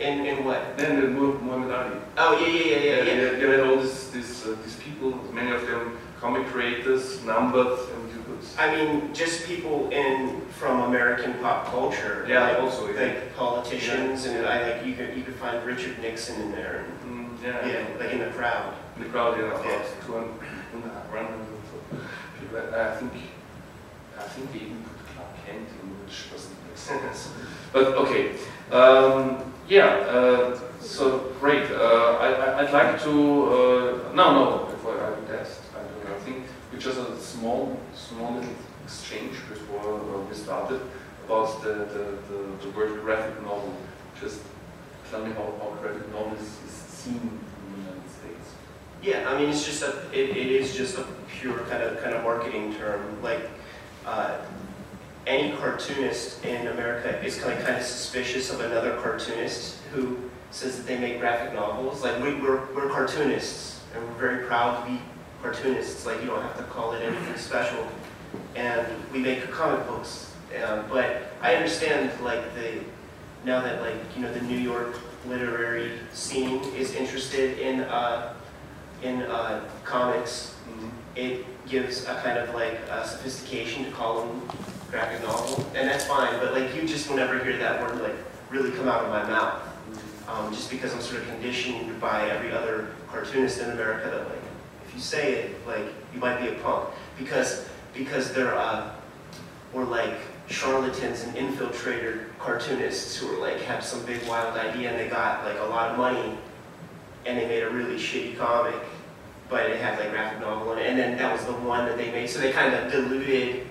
[0.00, 0.76] In in what?
[0.76, 1.96] Then the Mu- Muhammad Ali.
[2.16, 3.38] Oh yeah, yeah, yeah, yeah, yeah.
[3.38, 8.07] You had all these, these, uh, these people, many of them comic creators, numbered, and
[8.42, 8.48] you.
[8.58, 12.24] I mean, just people in from American pop culture.
[12.28, 13.02] Yeah, like, also, yeah.
[13.02, 16.94] like politicians, and I like you could you could find Richard Nixon in there, and,
[17.08, 18.74] Mm, yeah, yeah, like in the crowd.
[18.96, 19.82] in the crowd, yeah, about Yeah.
[20.06, 20.28] 200,
[21.10, 21.46] 100
[22.40, 22.58] people.
[22.74, 23.12] I think,
[24.18, 27.30] I think they even put Clark Kent in, which doesn't make sense.
[27.72, 28.32] But okay,
[28.72, 31.70] um, yeah, uh, so great.
[31.70, 36.20] Uh, I, I- I'd like to, uh, no, no, before I do that, I don't
[36.22, 37.78] think We just a small,
[38.08, 38.54] small little
[38.84, 40.80] exchange before we started
[41.26, 43.74] about the, the, the, the word graphic novel.
[44.18, 44.40] Just
[45.10, 48.54] tell me how, how graphic novel is, is seen in the United States.
[49.02, 51.04] Yeah, I mean, it's just a it, it is just a
[51.38, 53.22] pure kind of kind of marketing term.
[53.22, 53.50] Like
[54.06, 54.38] uh,
[55.26, 60.16] any cartoonist in America is kind of kind of suspicious of another cartoonist who
[60.50, 62.02] says that they make graphic novels.
[62.02, 64.98] Like we, we're we're cartoonists and we're very proud to be
[65.42, 66.06] cartoonists.
[66.06, 67.86] Like you don't have to call it anything special.
[68.58, 70.34] And we make comic books.
[70.66, 72.80] Um, but I understand like the
[73.44, 74.98] now that like you know the New York
[75.28, 78.34] literary scene is interested in uh,
[79.02, 80.90] in uh, comics, Mhm.
[81.14, 84.42] it gives a kind of like a sophistication to call them
[84.90, 86.36] graphic novel, and that's fine.
[86.40, 88.16] But like you just will never hear that word like
[88.50, 89.62] really come out of my mouth,
[90.28, 94.42] um, just because I'm sort of conditioned by every other cartoonist in America that like
[94.88, 97.66] if you say it like you might be a punk because
[97.98, 98.90] because they're uh,
[99.74, 100.14] or like
[100.48, 105.44] charlatans and infiltrator cartoonists who are like have some big wild idea and they got
[105.44, 106.38] like a lot of money
[107.26, 108.74] and they made a really shitty comic
[109.50, 111.98] but it had like graphic novel in it and then that was the one that
[111.98, 113.66] they made so they kind of diluted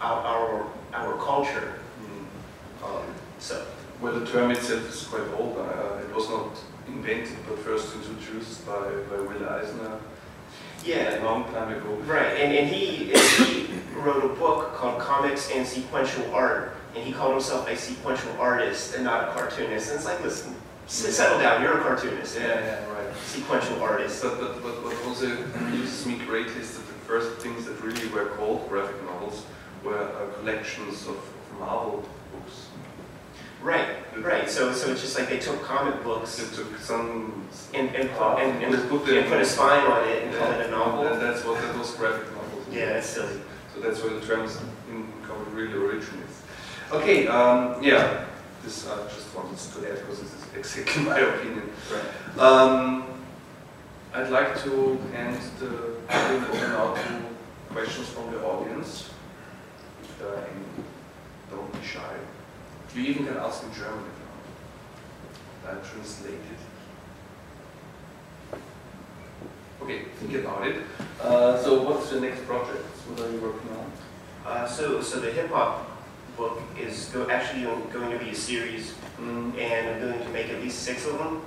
[0.00, 2.86] our our, our culture Mhm.
[2.88, 3.04] um,
[3.38, 3.64] so
[4.00, 5.58] Well, the term itself is quite old.
[5.58, 6.56] Uh, it was not
[6.88, 8.80] invented, but first introduced by,
[9.10, 10.00] by Will Eisner
[10.84, 11.88] yeah a long time ago.
[12.06, 13.68] Right, and, and he, he
[13.98, 18.94] wrote a book called Comics and Sequential Art, and he called himself a sequential artist
[18.94, 19.88] and not a cartoonist.
[19.90, 20.54] And it's like, listen,
[20.86, 23.16] s- settle down, you're a cartoonist and a yeah, right.
[23.26, 24.22] sequential artist.
[24.22, 28.08] But, but, but what also amuses me greatly is that the first things that really
[28.08, 29.44] were called graphic novels
[29.84, 32.04] were uh, collections of, of Marvel.
[33.62, 37.94] Right, right, so, so it's just like they took comic books They took some and,
[37.94, 40.60] and, put, and, and, and put and put a spine on it and called it
[40.60, 41.04] a And novel.
[41.20, 42.66] that's what that was graphic novels.
[42.72, 43.40] Yeah, that's silly.
[43.74, 44.58] So that's where the terms
[44.90, 46.42] in comic really originates.
[46.90, 48.24] Okay, um, yeah,
[48.64, 51.70] this I just wanted to add because this is exactly my opinion.
[51.92, 52.38] Right.
[52.38, 53.04] Um,
[54.12, 57.22] I'd like to hand the podium now to
[57.72, 59.10] questions from the audience.
[60.02, 60.84] If there are any,
[61.50, 62.00] don't be shy.
[62.94, 64.26] You even can ask in German if you
[65.68, 65.78] want.
[65.78, 66.60] I'll translate it.
[69.82, 70.76] Okay, think about it.
[71.22, 72.84] Uh, so what's your next project?
[73.08, 73.92] What are you working on?
[74.46, 75.86] Uh, so, so the hip hop
[76.36, 77.62] book is go, actually
[77.92, 81.18] going to be a series, Mm, and I'm going to make at least six of
[81.18, 81.42] them.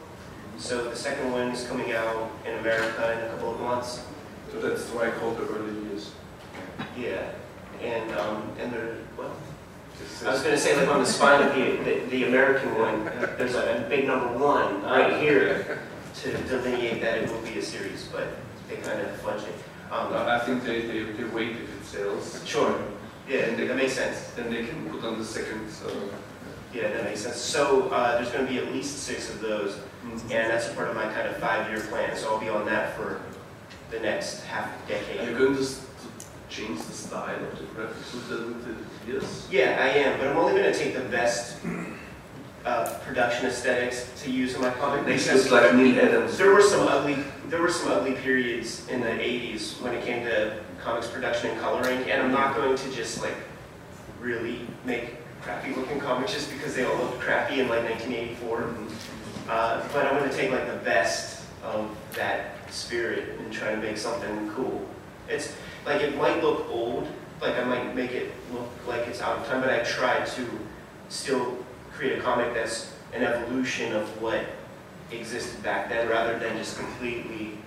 [0.60, 4.06] So the second one is coming out in America in a couple of months.
[4.52, 6.12] So that's why I call the early years.
[6.96, 7.32] Yeah,
[7.82, 9.43] and um, and there, This
[10.26, 13.06] I was going to say like on the spine of the, the, the American one,
[13.38, 15.80] there's a, a big number one right here
[16.22, 18.28] to delineate that it will be a series, but
[18.70, 19.56] they kind of fudged it.
[19.92, 22.42] Um, I think they, they, they wait if it sells.
[22.46, 22.82] sure,
[23.28, 24.32] yeah, that makes sense.
[24.32, 25.70] Then they can put on the second.
[25.70, 25.90] So.
[26.74, 27.38] Yeah, that makes sense.
[27.38, 30.90] So uh, there's going to be at least six of those, and that's a part
[30.90, 32.18] of my kind of five-year plan.
[32.18, 33.22] So I'll be on that for
[33.92, 35.38] the next half Are you decade.
[35.38, 35.64] going to
[36.54, 39.48] change the style of the graphics with the, years?
[39.52, 41.58] Yeah, I am, but I'm only going to take the best
[42.66, 45.06] uh, production aesthetics to use in my comic.
[45.06, 46.38] Because looks like Neal Adams.
[46.38, 50.24] There were some ugly, there were some ugly periods in the '80s when it came
[50.26, 53.36] to comics production and coloring, and I'm not going to just like
[54.22, 58.74] really make crappy-looking comics just because they all looked crappy in like 1984.
[59.50, 63.78] Uh, but I'm going to take like the best of that spirit and try to
[63.78, 64.88] make something cool.
[65.28, 65.54] It's
[65.86, 67.08] like it might look old,
[67.42, 70.48] like I might make it look like it's out of time, but I try to
[71.10, 71.58] still
[71.92, 74.42] create a comic that's an evolution of what
[75.12, 77.58] existed back then, rather than just completely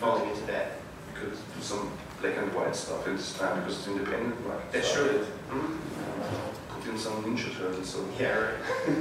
[0.00, 0.72] falling into that.
[1.14, 1.90] You could do some
[2.20, 4.72] black and white stuff in this time because it's independent market.
[4.72, 5.26] That's So true.
[6.70, 7.88] Put in some Ninja Turtles.
[7.88, 8.04] So.
[8.18, 8.54] Yeah, right.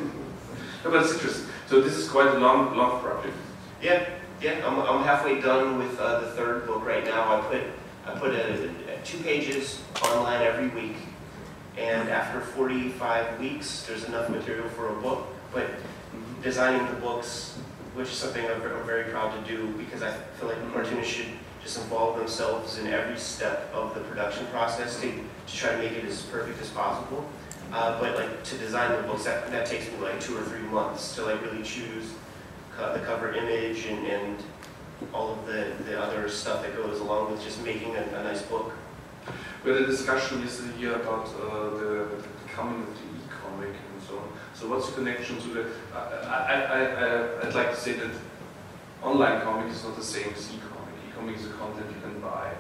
[0.84, 1.50] No, but it's interesting.
[1.68, 3.34] So this is quite a long, long project.
[3.82, 4.08] Yeah,
[4.42, 4.66] yeah.
[4.66, 7.36] I'm, I'm halfway done with uh, the third book right now.
[7.36, 7.62] I put
[8.08, 10.96] I put a, a two pages online every week,
[11.78, 15.28] and after 45 weeks, there's enough material for a book.
[15.54, 15.68] But
[16.42, 17.58] designing the books,
[17.96, 21.28] which is something I'm, I'm very proud to do, because I feel like cartoonists should
[21.62, 25.92] just involve themselves in every step of the production process to, to try to make
[25.92, 27.28] it as perfect as possible.
[27.74, 30.62] Uh, but like to design the books, that, that takes me like two or three
[30.70, 32.14] months to like really choose
[32.78, 34.38] co- the cover image and, and
[35.14, 38.42] all of the, the other stuff that goes along with just making a, a nice
[38.42, 38.74] book.
[39.64, 44.18] We had a discussion yesterday about uh, the, the coming of the e-comic and so
[44.18, 44.30] on.
[44.54, 45.66] So what's the connection to the?
[45.94, 48.12] I, I, I, I'd like to say that
[49.04, 50.94] online comic is not the same as e-comic.
[51.10, 52.54] E-comic is a content you can buy.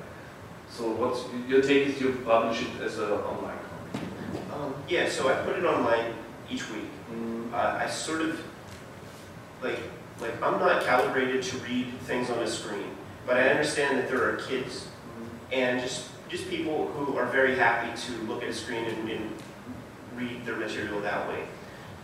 [0.69, 4.53] So what's your take is you publish it as an online comic.
[4.53, 6.13] Um, yeah, so I put it online
[6.49, 6.89] each week.
[7.11, 7.53] Mm.
[7.53, 8.39] Uh, I sort of
[9.63, 9.79] like
[10.20, 12.95] like I'm not calibrated to read things on a screen,
[13.26, 14.88] but I understand that there are kids
[15.51, 19.32] and just just people who are very happy to look at a screen and, and
[20.15, 21.43] read their material that way.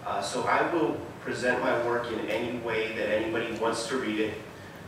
[0.05, 4.19] Uh, so I will present my work in any way that anybody wants to read
[4.19, 4.33] it.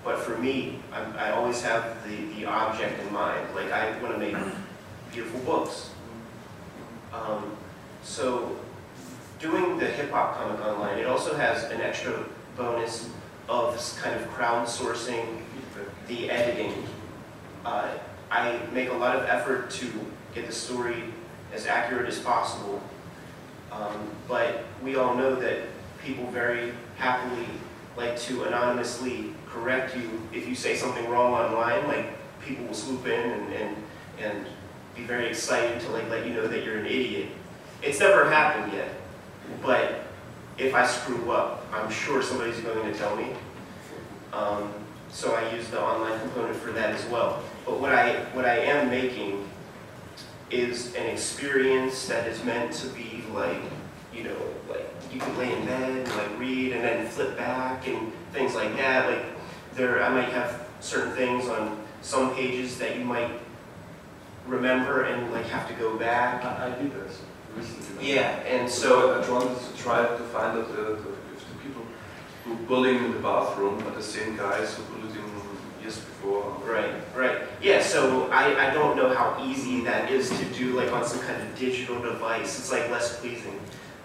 [0.04, 3.54] But for me, I, I always have the, the object in mind.
[3.56, 4.38] Like I want to make
[5.12, 5.90] beautiful books.
[7.12, 7.56] Um,
[8.04, 8.58] so
[9.40, 12.24] doing the hip hop comic online, it also has an extra
[12.56, 13.10] bonus
[13.48, 15.42] of kind of crowdsourcing
[16.08, 16.74] the editing.
[17.64, 17.90] Uh,
[18.32, 19.92] I make a lot of effort to
[20.34, 21.04] get the story
[21.54, 22.82] as accurate as possible,
[23.72, 25.62] um, but we all know that
[26.04, 27.48] people very happily
[27.98, 31.88] like to anonymously correct you if you say something wrong online.
[31.88, 32.06] Like
[32.42, 33.76] people will swoop in and, and,
[34.20, 34.46] and
[34.96, 37.30] be very excited to like let you know that you're an idiot.
[37.82, 38.90] It's never happened yet,
[39.62, 40.05] but
[40.58, 43.28] if I screw up, I'm sure somebody's going to tell me.
[44.32, 44.74] Um,
[45.10, 47.42] so I use the online component for that as well.
[47.66, 49.48] But what I, what I am making
[50.50, 53.58] is an experience that is meant to be like,
[54.14, 54.38] you know,
[54.70, 58.56] like you can lay in bed and like read and then flip back and things
[58.56, 59.10] like that.
[59.10, 59.26] Like
[59.74, 63.32] there, I might have certain things on some pages that you might
[64.48, 66.46] remember and like have to go back.
[66.46, 67.22] I, I did this
[67.56, 68.14] recently.
[68.14, 70.92] Yeah, and so I wanted to try to find out the, the,
[71.34, 71.82] if the people
[72.44, 75.26] who bullying in the bathroom are the same guys who bullied him
[75.82, 76.56] years before.
[76.66, 77.42] Right, right.
[77.62, 81.20] Yeah, so I, I don't know how easy that is to do like on some
[81.22, 82.60] kind of digital device.
[82.60, 83.60] It's like less pleasing.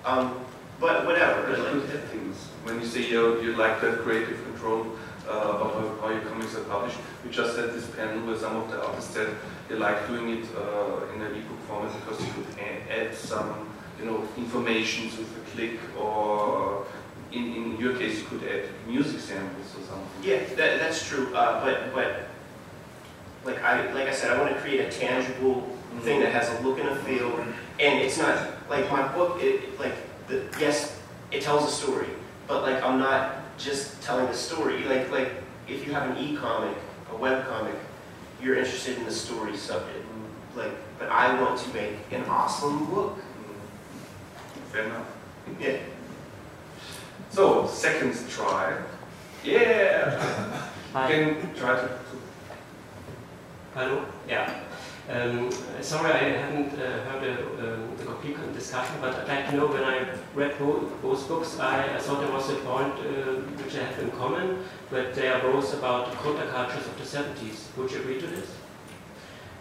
[0.05, 0.45] Um,
[0.79, 1.43] but whatever.
[1.49, 2.37] But like- you could have things.
[2.65, 4.87] When you say you, you like that creative control
[5.31, 8.57] uh, about how, how your comics are published, we just had this panel where some
[8.57, 9.29] of the artists said
[9.69, 12.47] they like doing it uh, in an ebook format because you could
[12.91, 13.69] add some,
[13.99, 16.87] you know, information with a click or
[17.33, 20.23] in, in your case you could add music samples or something.
[20.23, 21.35] Yeah, that, that's true.
[21.35, 22.27] Uh, but but
[23.45, 25.63] like I like I said, I want to create a tangible
[26.01, 27.31] thing that has a look and a feel,
[27.79, 28.37] and it's not
[28.69, 29.41] like my book.
[29.41, 29.95] It like
[30.27, 30.99] the yes,
[31.31, 32.09] it tells a story,
[32.47, 34.85] but like I'm not just telling the story.
[34.85, 35.33] Like like
[35.69, 36.77] if you have an e-comic,
[37.13, 37.75] a web comic,
[38.43, 40.05] you're interested in the story subject.
[40.05, 40.59] Mm-hmm.
[40.59, 43.17] Like, but I want to make an awesome book.
[43.19, 44.73] Mm-hmm.
[44.73, 45.07] Fair enough.
[45.61, 45.79] Yeah.
[47.31, 48.77] So, second try.
[49.45, 50.19] Yeah!
[50.93, 51.11] Hi.
[51.11, 51.89] Can try to, to
[53.75, 54.05] Hello.
[54.29, 54.61] Yeah.
[55.09, 59.57] Um, sorry, I haven't uh, heard the, um, the complete discussion, but I'd like to
[59.57, 63.41] know when I read both, both books, I, I thought there was a point uh,
[63.63, 67.77] which I have in common, but they are both about the countercultures of the 70s.
[67.77, 68.55] Would you agree to this?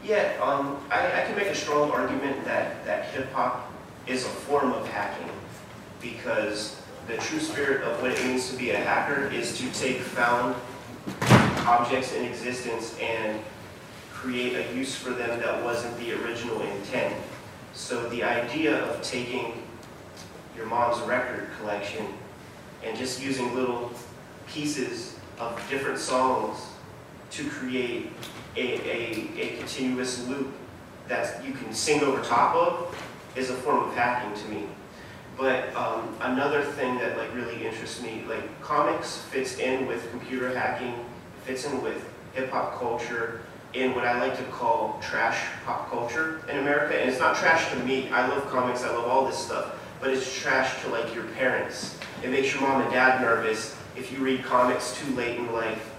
[0.04, 3.72] Yeah, um, I, I can make a strong argument that, that hip hop
[4.08, 5.30] is a form of hacking
[6.02, 9.98] because the true spirit of what it means to be a hacker is to take
[9.98, 10.56] found
[11.66, 13.40] objects in existence and
[14.22, 17.16] create a use for them that wasn't the original intent.
[17.74, 19.64] So the idea of taking
[20.58, 22.06] your mom's record collection
[22.84, 23.92] and just using little
[24.48, 26.60] pieces of different songs
[27.32, 28.12] to create
[28.58, 30.52] a, a, a continuous loop
[31.08, 33.04] that you can sing over top of
[33.38, 34.66] is a form of hacking to me.
[35.38, 40.54] But um, another thing that like really interests me, like comics fits in with computer
[40.54, 40.94] hacking,
[41.46, 42.04] fits in with
[42.34, 43.42] hip hop culture,
[43.74, 47.00] in what I like to call trash pop culture in America.
[47.00, 48.10] And it's not trash to me.
[48.10, 48.84] I love comics.
[48.84, 49.76] I love all this stuff.
[50.02, 51.98] But it's trash to like your parents.
[52.24, 55.94] It makes your mom and dad nervous if you read comics too late in life.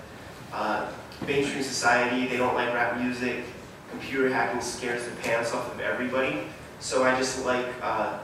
[0.52, 0.90] Uh,
[1.26, 3.44] mainstream society, they don't like rap music.
[3.90, 6.44] Computer hacking scares the pants off of everybody.
[6.80, 8.18] So I just like uh,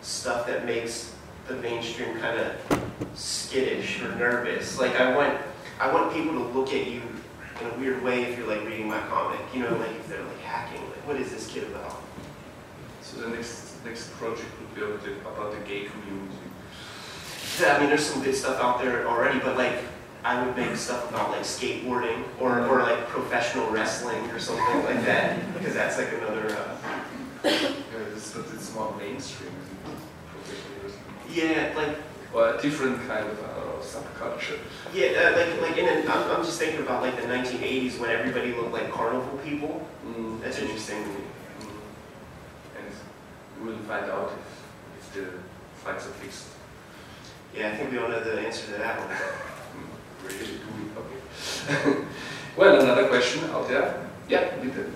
[0.00, 1.14] stuff that makes
[1.46, 2.80] the mainstream kind of
[3.14, 4.78] skittish or nervous.
[4.78, 5.38] Like I want,
[5.78, 7.02] I want people to look at you
[7.60, 9.40] in a weird way if you're like reading my comic.
[9.54, 12.02] You know, like if they're like hacking, like what is this kid about?
[13.02, 16.34] So the next next project would be about the, about the gay community.
[17.60, 19.78] Yeah, I mean, there's some good stuff out there already, but like
[20.24, 25.04] I would make stuff about like skateboarding or, or like professional wrestling or something like
[25.06, 26.50] that because that's like another.
[26.50, 26.76] Uh,
[27.44, 27.70] Yeah,
[28.14, 29.98] it's, it's more mainstream, isn't it?
[30.32, 31.00] Professionalism.
[31.30, 31.96] yeah, like
[32.34, 34.58] Or a different kind of uh, subculture.
[34.92, 38.10] yeah, uh, like like in an, I'm, I'm just thinking about like the 1980s when
[38.10, 39.86] everybody looked like carnival people.
[40.06, 40.42] Mm.
[40.42, 41.02] That's interesting.
[41.04, 41.70] Mm.
[42.76, 42.86] And
[43.62, 45.26] we will find out if, if the
[45.82, 46.48] fights are fixed.
[47.54, 49.08] Yeah, I think we all know the answer to that one.
[49.08, 50.28] Mm.
[50.28, 50.58] Really?
[50.58, 51.00] Do?
[51.00, 52.04] Okay.
[52.58, 54.06] well, another question out there.
[54.28, 54.86] Yeah, bitte.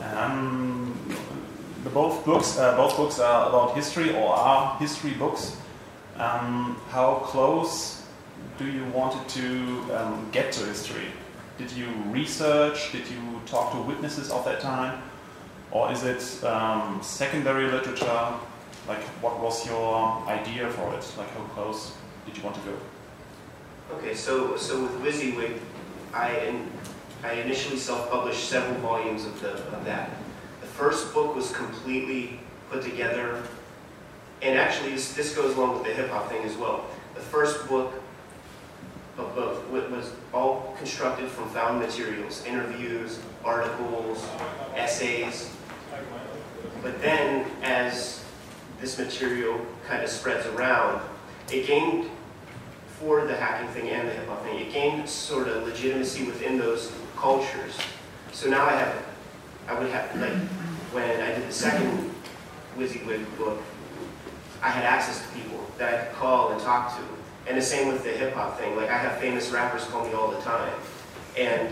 [0.00, 0.89] Um,
[1.84, 5.56] the both books, uh, both books are about history or are history books.
[6.16, 8.02] Um, how close
[8.58, 11.06] do you wanted to um, get to history?
[11.56, 12.92] Did you research?
[12.92, 15.02] Did you talk to witnesses of that time,
[15.70, 18.34] or is it um, secondary literature?
[18.88, 21.06] Like, what was your idea for it?
[21.16, 21.94] Like, how close
[22.26, 22.76] did you want to go?
[23.96, 25.58] Okay, so so with Wizzywig,
[26.12, 26.70] I in,
[27.24, 30.10] I initially self-published several volumes of the of that.
[30.80, 33.42] First book was completely put together
[34.40, 36.86] and actually this, this goes along with the hip hop thing as well.
[37.14, 37.92] The first book
[39.18, 44.26] of both was all constructed from found materials, interviews, articles,
[44.74, 45.54] essays.
[46.82, 48.24] But then as
[48.80, 51.02] this material kind of spreads around,
[51.52, 52.08] it gained,
[52.98, 56.56] for the hacking thing and the hip hop thing, it gained sort of legitimacy within
[56.56, 57.78] those cultures.
[58.32, 58.94] So now I have,
[59.68, 60.32] I would have, like,
[60.92, 62.12] when I did the second
[62.76, 63.62] Wizzywig book,
[64.62, 67.02] I had access to people that I could call and talk to.
[67.48, 68.76] And the same with the hip hop thing.
[68.76, 70.72] Like I have famous rappers call me all the time.
[71.38, 71.68] And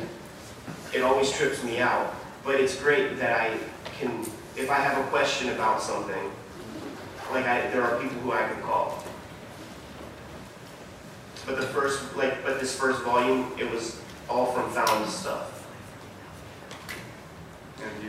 [0.94, 2.14] it always trips me out.
[2.44, 3.58] But it's great that I
[3.98, 4.20] can,
[4.56, 6.30] if I have a question about something,
[7.32, 9.04] like I, there are people who I can call.
[11.44, 15.57] But the first, like, but this first volume, it was all from found stuff.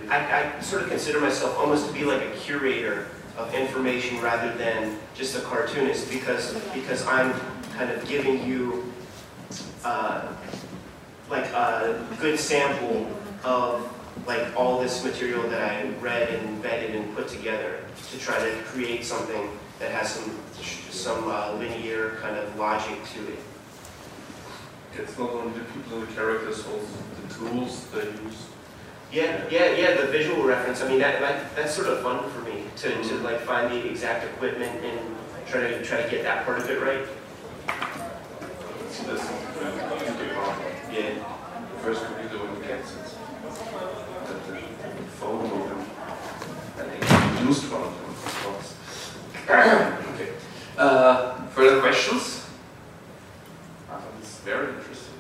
[0.10, 3.08] I, I sort of consider myself almost to be like a curator
[3.38, 7.34] of information rather than just a cartoonist because because I'm
[7.78, 8.92] kind of giving you
[9.84, 10.34] uh,
[11.30, 13.08] like a good sample
[13.44, 13.88] of
[14.28, 17.80] like all this material that I read and vetted and put together
[18.12, 19.50] to try to create something
[19.80, 20.38] that has some
[20.90, 23.40] some uh, linear kind of logic to it.
[24.98, 26.88] it's not only the people and the characters, also
[27.22, 28.49] the tools they use.
[29.12, 30.02] Yeah, yeah, yeah.
[30.02, 30.82] The visual reference.
[30.82, 33.90] I mean, that, that that's sort of fun for me to, to like find the
[33.90, 35.00] exact equipment and
[35.48, 37.08] try to try to get that part of it right.
[38.92, 40.60] See, there's some computer part.
[40.94, 41.14] Yeah.
[41.74, 43.16] The first computer with the cassettes.
[44.48, 45.86] The phone modem.
[46.78, 48.76] And they used one of them, of course.
[50.14, 50.34] okay.
[50.78, 52.46] Uh, further questions?
[53.90, 55.16] I thought this is very interesting.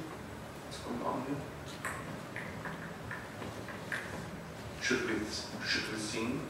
[0.67, 1.35] What's going on here?
[4.81, 5.15] Should we
[5.67, 6.41] should we sing?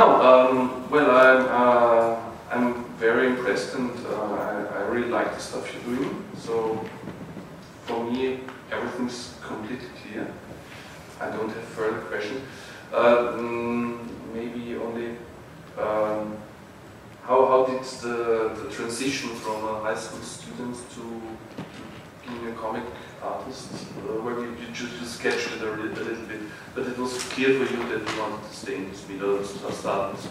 [0.00, 0.22] No.
[0.22, 2.16] Um, well, I'm uh,
[2.50, 6.24] I'm very impressed and uh, I, I really like the stuff you're doing.
[6.38, 6.82] So
[7.84, 8.40] for me,
[8.72, 10.26] everything's completely clear.
[11.20, 12.40] I don't have further questions.
[12.90, 13.98] Uh, mm,
[14.32, 15.18] maybe only
[15.76, 16.38] um,
[17.22, 21.02] how, how did the, the transition from a high school student to,
[21.56, 21.62] to
[22.26, 22.84] being a comic
[23.22, 26.40] artist, uh, where you, you sketched it a, li- a little bit,
[26.74, 29.44] but it was clear for you that you wanted to stay in this medium, or
[29.72, 30.28] start in this.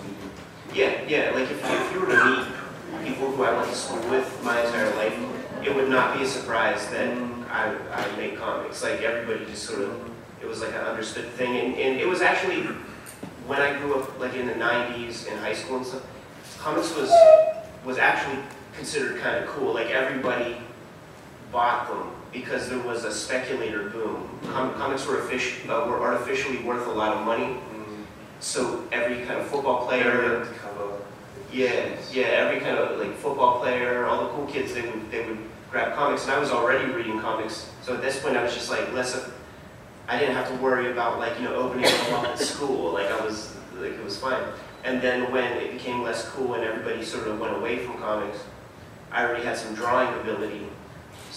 [0.73, 1.31] Yeah, yeah.
[1.31, 4.61] Like if, if you were to meet people who I went to school with my
[4.65, 5.17] entire life,
[5.63, 7.17] it would not be a surprise that
[7.49, 8.83] I, I make comics.
[8.83, 10.09] Like everybody just sort of,
[10.41, 11.57] it was like an understood thing.
[11.57, 12.63] And, and it was actually,
[13.45, 16.05] when I grew up like in the 90s in high school and stuff,
[16.57, 17.11] comics was,
[17.85, 18.41] was actually
[18.75, 19.73] considered kind of cool.
[19.73, 20.57] Like everybody
[21.51, 24.30] bought them because there was a speculator boom.
[24.51, 27.57] Com- comics were, offici- uh, were artificially worth a lot of money.
[28.39, 30.47] So every kind of football player,
[31.51, 35.25] yeah, yeah, every kind of like football player, all the cool kids, they would they
[35.25, 37.69] would grab comics, and I was already reading comics.
[37.82, 39.34] So at this point, I was just like less of,
[40.07, 42.93] I didn't have to worry about like you know opening them up at school.
[42.93, 44.41] Like I was like it was fine.
[44.86, 48.38] And then when it became less cool and everybody sort of went away from comics,
[49.11, 50.67] I already had some drawing ability.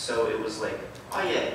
[0.03, 0.79] So it was like,
[1.13, 1.55] oh yeah,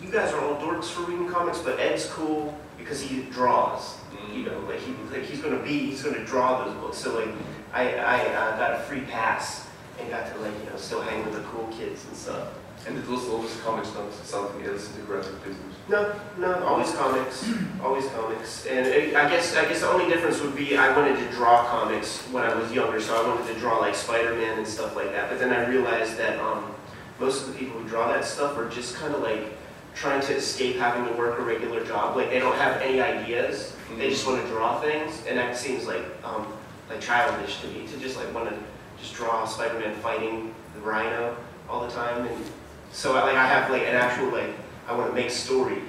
[0.00, 3.98] you guys are all dorks for reading comics, but Ed's cool because he draws
[4.32, 6.98] you know, like he like he's gonna be he's gonna draw those books.
[6.98, 7.34] So like
[7.72, 9.66] I I uh, got a free pass
[9.98, 12.48] and got to like you know still hang with the cool kids and stuff.
[12.86, 15.74] And it was always comics, not something else in the graphic business.
[15.88, 17.50] No, no, always comics,
[17.82, 18.66] always comics.
[18.66, 21.64] And it, I guess I guess the only difference would be I wanted to draw
[21.66, 25.10] comics when I was younger, so I wanted to draw like Spider-Man and stuff like
[25.12, 25.28] that.
[25.28, 26.72] But then I realized that um,
[27.18, 29.56] most of the people who draw that stuff are just kind of like
[29.94, 32.16] trying to escape having to work a regular job.
[32.16, 33.74] Like they don't have any ideas.
[33.96, 36.46] They just want to draw things, and that seems like um,
[36.88, 38.56] like childish to me to just like want to
[39.00, 41.36] just draw Spider-Man fighting the Rhino
[41.68, 42.26] all the time.
[42.26, 42.44] And
[42.92, 44.50] so I, like I have like an actual like
[44.86, 45.82] I want to make stories.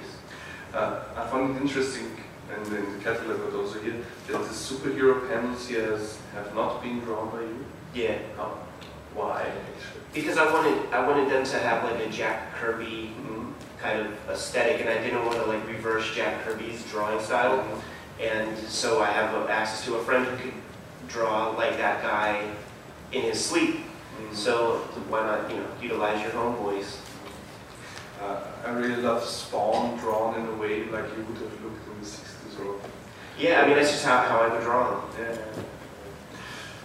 [0.74, 2.16] Uh, I found it interesting,
[2.52, 3.96] and in the catalog but also here,
[4.28, 5.98] that the superhero panels here
[6.34, 7.64] have not been drawn by you.
[7.92, 8.56] Yeah, Oh,
[9.14, 9.99] why actually?
[10.12, 13.52] Because I wanted I wanted them to have like a Jack Kirby Mhm.
[13.80, 17.64] kind of aesthetic, and I didn't want to like reverse Jack Kirby's drawing style.
[18.20, 20.52] And so I have access to a friend who could
[21.08, 22.42] draw like that guy
[23.12, 23.80] in his sleep.
[24.20, 24.34] Mhm.
[24.36, 26.96] So why not, you know, utilize your homeboys?
[28.22, 28.36] Uh,
[28.66, 32.06] I really love Spawn drawn in a way like you would have looked in the
[32.06, 32.74] 60s or
[33.38, 35.00] Yeah, I mean that's just how, how I would draw them.
[35.18, 35.62] yeah.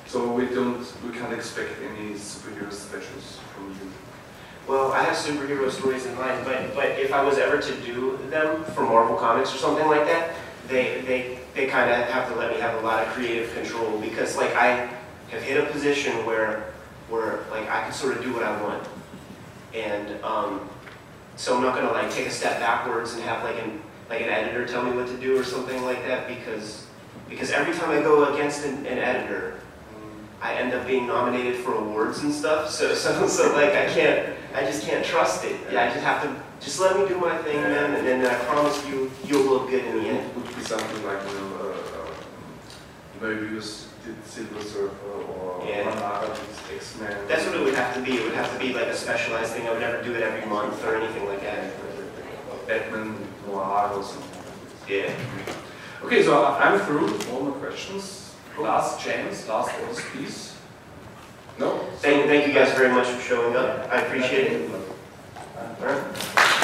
[0.07, 3.91] So we don't, we can't expect any superhero specials from you.
[4.67, 8.17] Well, I have superhero stories in mind, but but if I was ever to do
[8.29, 10.35] them for Marvel Comics or something like that,
[10.67, 13.99] they they they kind of have to let me have a lot of creative control
[13.99, 14.89] because like I
[15.29, 16.73] have hit a position where
[17.09, 18.87] where like I can sort of do what I want,
[19.75, 20.67] and um,
[21.35, 24.29] so I'm not gonna like take a step backwards and have like an like an
[24.29, 26.87] editor tell me what to do or something like that because
[27.29, 29.59] because every time I go against an, an editor,
[30.41, 32.69] I end up being nominated for awards and stuff.
[32.69, 35.59] So so so like I can't I just can't trust it.
[35.71, 38.35] Yeah, I just have to just let me do my thing, man, and then I
[38.45, 40.29] promise you you'll look good in the end.
[40.31, 42.13] It would be something like, you know, uh,
[43.21, 46.35] maybe you did Silver Surfer or Yeah.
[46.73, 47.27] X-Men.
[47.27, 48.17] That's what it would have to be.
[48.17, 49.67] It would have to be like a specialized thing.
[49.67, 51.71] I would never do it every month or anything like that.
[52.67, 53.15] Batman
[53.47, 54.41] Noir or something.
[54.87, 55.13] Yeah.
[56.03, 58.24] Okay, so I'm through all my questions.
[58.57, 60.55] Last chance, last orders, please.
[61.59, 61.79] No?
[61.97, 63.91] Thank, thank you guys very much for showing up.
[63.91, 64.71] I appreciate it.
[65.57, 66.61] All right.